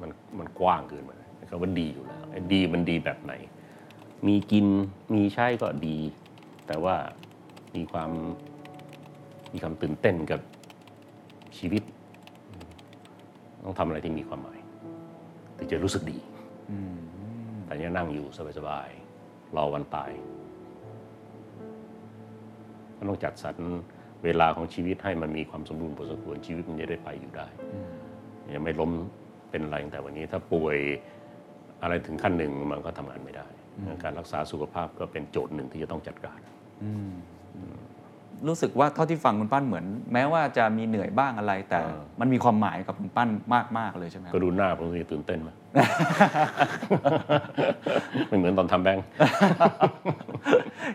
[0.00, 3.32] มันมันกว้างเกินไปไอ้คำว่าดีอยู่แล้วไอ้ดีมันดีแบบไหน
[4.26, 4.66] มีกิน
[5.14, 5.98] มีใช้ก็ดี
[6.66, 6.96] แต่ว่า
[7.76, 8.10] มีความ
[9.52, 10.40] มีความตื่นเต้นกับ
[11.58, 11.82] ชีวิต
[13.64, 14.58] ต้องทำอะไรที่มีความหมาย
[15.56, 16.18] ถึงจะรู้สึกดี
[17.64, 18.26] แต่เนี่ยนั่งอยู่
[18.58, 20.10] สบายๆรอวันตาย
[22.96, 23.56] ก็ต้องจัดสรร
[24.24, 27.46] เวลาของชีวิตให้มันมีความสมบูรณ์พอสมควรชีวิตมันจะได้ไปอยู่ได้
[28.54, 28.90] ยังไม่ล้ม
[29.50, 30.76] เป็นอะไรตั้งแต่วันนี้ ถ้าป่วย
[31.82, 33.46] อะไรถึงขั้นหนึ่งมันก็ทำงานไม่ได้
[34.04, 36.38] การรักษาสุขภาพก็เป็นโจทย์หนึ่งที่จะต้องจัดการ
[38.48, 43.28] รู้สึกว่าเท่าที่ฟังคุณปั้นเหมือน แม้ว่าจะมีเหนื่อยบ้างอะไร แต่เออมันมีความหมายกับคุณปั้น
[43.78, 45.50] มากๆเลยใช่ไหมครับก็ดูหน้าผมสิตื่นเต้นไหม
[48.26, 49.04] ไม่เหมือนตอนทำแบงค์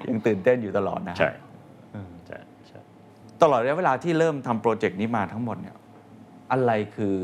[0.08, 1.30] ยังตื่นเต้นอยู่ตลอดนะใช่
[2.28, 2.80] ใช่ใช่
[3.42, 5.76] ตลอดระยะเวลาที่เริ่มทำโปรเจกต์นี้มาทั้งหมดเนี่ย
[6.52, 7.16] อะไรคือ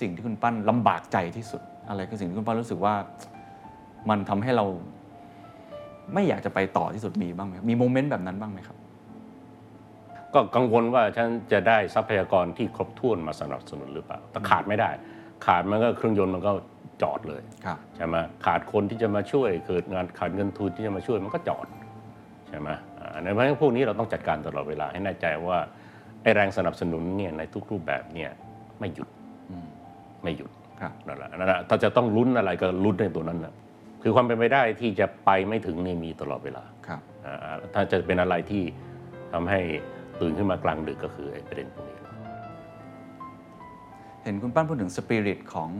[0.00, 2.94] สิ่งที่คุณปั้นลำบากใจที่สุด อะไรคือสิ่งที่คุณปั้นรู้สึกว่า
[4.08, 4.66] มันทำให้เรา
[6.14, 8.76] ไม่อยากจะไปต่อที่สุดมีบ้างไหมมีโมเมนต์แบบนั้นบ้างไหมครับ
[10.34, 14.90] ก็กังวลว่าฉันจะได้ทรัพยากรที่ครบถ้วนมาสนับสนุนหรือเปล่าถ้าขาดไม่ได้
[15.46, 16.52] ขาดมันก็เครื่องยนต์มันก็
[17.02, 21.66] จอดเลยครับใช่ไหมขาดคนที่จะมาช่วยเกิดงานขาดเงินทุนที่จะมาช่วยมันก็จอด
[22.50, 25.58] ใช่ไหมอ่าในเพราะฉะนั้นพวกนี้เราต้องจัดการตลอดเวลาให้แน่ใจว่า
[26.22, 28.30] ไอ้แรงสนับสนุนเนี่ยในทุกรูปแบบเนี่ย
[28.80, 29.08] ไม่หยุด
[30.22, 30.50] ไม่หยุด
[30.80, 33.54] ครับนั่นแหละนั่นแหละถ้าจะต้องลุ้นอะไรก็ลุ้นในตัวนั้นนะ
[34.08, 38.62] คือความเป็นไปได้ที่จะไปไม่ถึงนี่มีตลอดเวลาครับอ่าถ้าจะเป็นอะไรที่
[39.32, 39.60] ทำให้
[40.20, 41.98] ตื่นขึ้นมากลางดึกก็คือไอ้ประเด็นพวกนี้
[44.22, 45.70] เห็นคุณปั้นพูดถึงสปิริตของ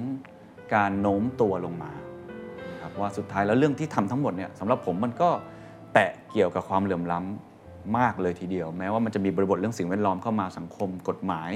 [0.74, 1.92] การโน้มตัวลงมา
[2.80, 5.30] ครับว่าสุดท้ายแล้วเรื่องที่ทำทั้งหมดเนี่ยสำหรับผมมันก็
[5.94, 11.50] แตะเกี่ยวกับความเหลื่อมล้ำมากเลยทีเดียว แม้ว่ามันจะมีบริบทเรื่องสิ่งแวดล้อมเข้ามาสังคมกฎหมาย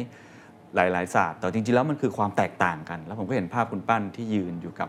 [0.74, 4.88] หลาย ๆ ศาสตร์แต่จริง ๆ แล้วมันคือความแตกต่างกัน แล้วผมก็เห็นภาพคุณปั้นที่ยืนอยู่กับ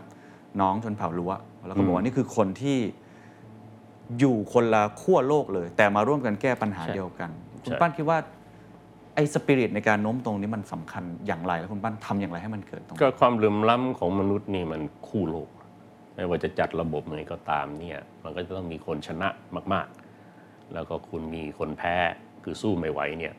[0.61, 1.33] น้องชนเผ่ารั้ว
[1.67, 2.77] แล้วก็บอกว่านี่คือคนที่
[4.19, 7.29] อยู่คนละขั้วโลกเลย แต่มาร่วมกันแก้ปัญหาใช่เดียวกัน
[7.63, 8.17] คุณใช่ปั้นคิดว่า
[9.15, 15.49] ไอ้สปิริตในการโน้มตรงนี้มันสำคัญอย่างไรแล้วคุณปั้นทำอย่างไรให้มันเกิดตรงก็นี้ความเหลื่อมล้ำของมนุษย์นี่มันคู่โลก
[16.15, 19.29] ไม่ว่าจะจัดระบบไหนก็ตามเนี่ย มันก็จะต้องมีคนชนะ
[19.73, 19.87] มาก
[20.29, 21.95] ๆ แล้วก็คุณมีคนแพ้
[22.43, 23.33] คือสู้ไม่ไหวเนี่ย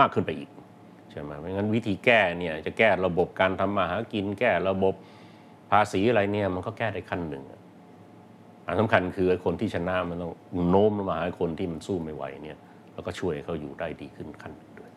[0.00, 0.50] มากขึ้นไปอีก
[1.10, 4.94] ใช่ไหมไม่งั้นวิธีแก้เนี่ยจะแก้ระบบการทำมาหากินแก้ระบบ
[5.70, 7.60] ภาษีอะไรเนี่ยมันก็แก้ได้ขั้นหนึ่งอะ
[8.66, 10.32] อันสำคัญคือไอ้คนที่ชนะมันต้อง
[10.70, 12.58] โน้มลงมาหาคนที่มันสู้ไม่ไหวเนี่ย
[12.92, 14.90] แล้วก็ช่วยให้เขาอยู่ได้ดีขึ้นขั้นหนึ่งด้วย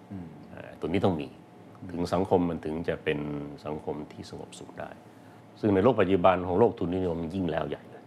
[0.54, 1.28] อ่าตัวนี้ต้องมี
[1.92, 3.20] ถึงสังคมมันถึงจะเป็น
[3.66, 4.90] สังคมที่สงบสุขได้
[5.60, 8.04] ซึ่งในโลกปัจจุบันของโลกทุนนิยมมันยิ่งแล้วใหญ่เลย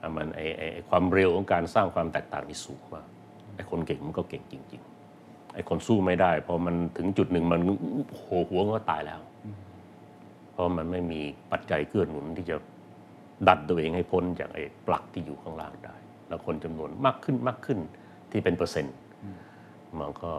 [0.00, 3.06] อะมันไอไอ้ไอ้ความเร็วของการสร้างความแตกต่างนี่สูงมาก
[3.56, 4.82] ไอ้คนเก่งมันก็เก่งจริง
[5.18, 7.60] ๆ ไอ้คนสู้ไม่ได้พอมันถึงจุดหนึ่งมัน
[8.16, 9.20] โหหัวมันก็ตายแล้ว
[10.54, 11.20] เพราะมันไม่มี
[11.52, 12.56] ปัจจัยเกื้อหนุนที่จะ
[13.48, 15.96] ดันตัวเองให้พ้นจากไอ้ปลักที่อยู่ข้างล่างได้
[16.28, 17.78] แล้วคนจำนวนมากขึ้นมากขึ้น
[18.30, 18.94] ที่เป็นเปอร์เซ็นต์
[20.00, 20.30] มันก็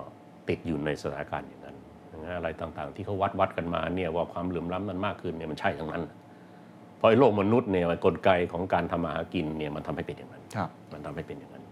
[0.49, 1.75] ติดอยู่ในสถานการณ์อย่างนั้น
[2.11, 6.03] ดังนั้นอะไรต่างๆ ที่เขาวัดวัดกันมาเนี่ยว่าความเหลื่อมล้ำมันมากขึ้นเนี่ยมันใช่ทั้งนั้น
[6.97, 11.63] เพราะไอ้โลกมนุษย์เนี่ยมันกลไกของการทำมาหากินเนี่ยมันทำให้เป็นอย่างนั้นครับมันทำให้เป็นอย่างนั้น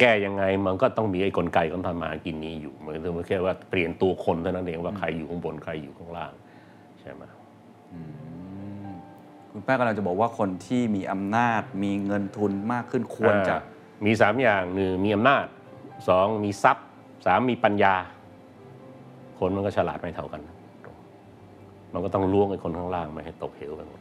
[0.00, 2.92] แก้ยังไงมันก็ต้องมีไอ้กลไกของทำมาหากินนี้อยู่เหมือ
[3.24, 6.32] นแค่ว่าเปลี่ยนตัวคนเท่านั้นเองว่าใครอยู่ข้างบนใครอยู่ข้างล่าง
[7.02, 7.22] ใช่ไหม
[9.50, 15.44] คุณแป้งกำลังจะบอกว่าคนที่มีอำนาจ มีเงินทุนมากขึ้นควรจะอ่ามีสามอย่างหนึ่งมีอำนาจ
[16.08, 16.86] สองมีทรัพย์
[17.26, 17.94] สามมีปัญญา
[19.38, 20.56] คนมันก็ฉลาดไม่เท่ากันนะ
[21.92, 24.00] มันก็ต้องล้วงไอ้คนข้างล่างไม่ให้ตกเหวกันหมด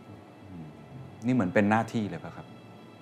[1.25, 2.45] นี่เหมือนเป็นหน้าที่เลยป่ะครับ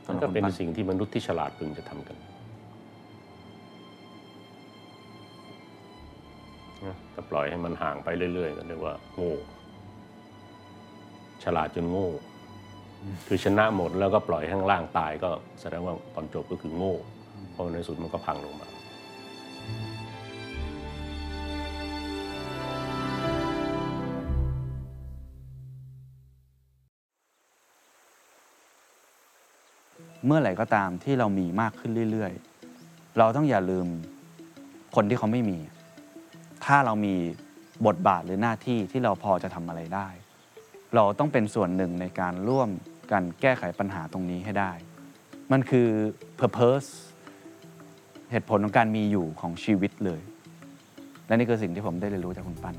[0.06, 2.18] สำมันหรับก็คุณเป็นปั้นสิ่งที่มนุษย์ที่ฉลาดพึงจะทำกัน
[6.86, 9.34] นะถ้าปล่อยให้มันห่างไปเรื่อยๆก็เรียกว่าโง่
[11.44, 12.10] ฉลาดจนโง่
[13.28, 15.30] คือชนะหมดแล้วก็ปล่อยข้างล่างตายก็
[15.62, 16.96] แสดงว่าตอนจบก็คือโง่
[17.52, 18.68] เพราะในสุดมันก็พังลงมา
[30.26, 33.88] เมื่อไหร่ก็ตามที่เรามีมากขึ้นเรื่อยๆ เราต้องอย่าลืม
[34.96, 35.58] คนที่เขาไม่มี
[36.66, 37.16] ถ้าเรามี
[37.86, 40.08] บทบาทหรือหน้าที่ที่เราพอจะทำอะไรได้
[40.96, 42.70] เราต้องเป็นส่วนหนึ่งในการร่วม
[43.12, 44.72] กันแก้ไขปัญหาตรงนี้ให้ได้
[45.52, 45.88] มันคือ
[46.40, 46.90] purpose
[48.32, 50.22] เหตุผลของการมีอยู่ของชีวิตเลย
[51.28, 52.76] และนี่คือสิ่งที่ผมได้เรียนรู้จากคุณปั้น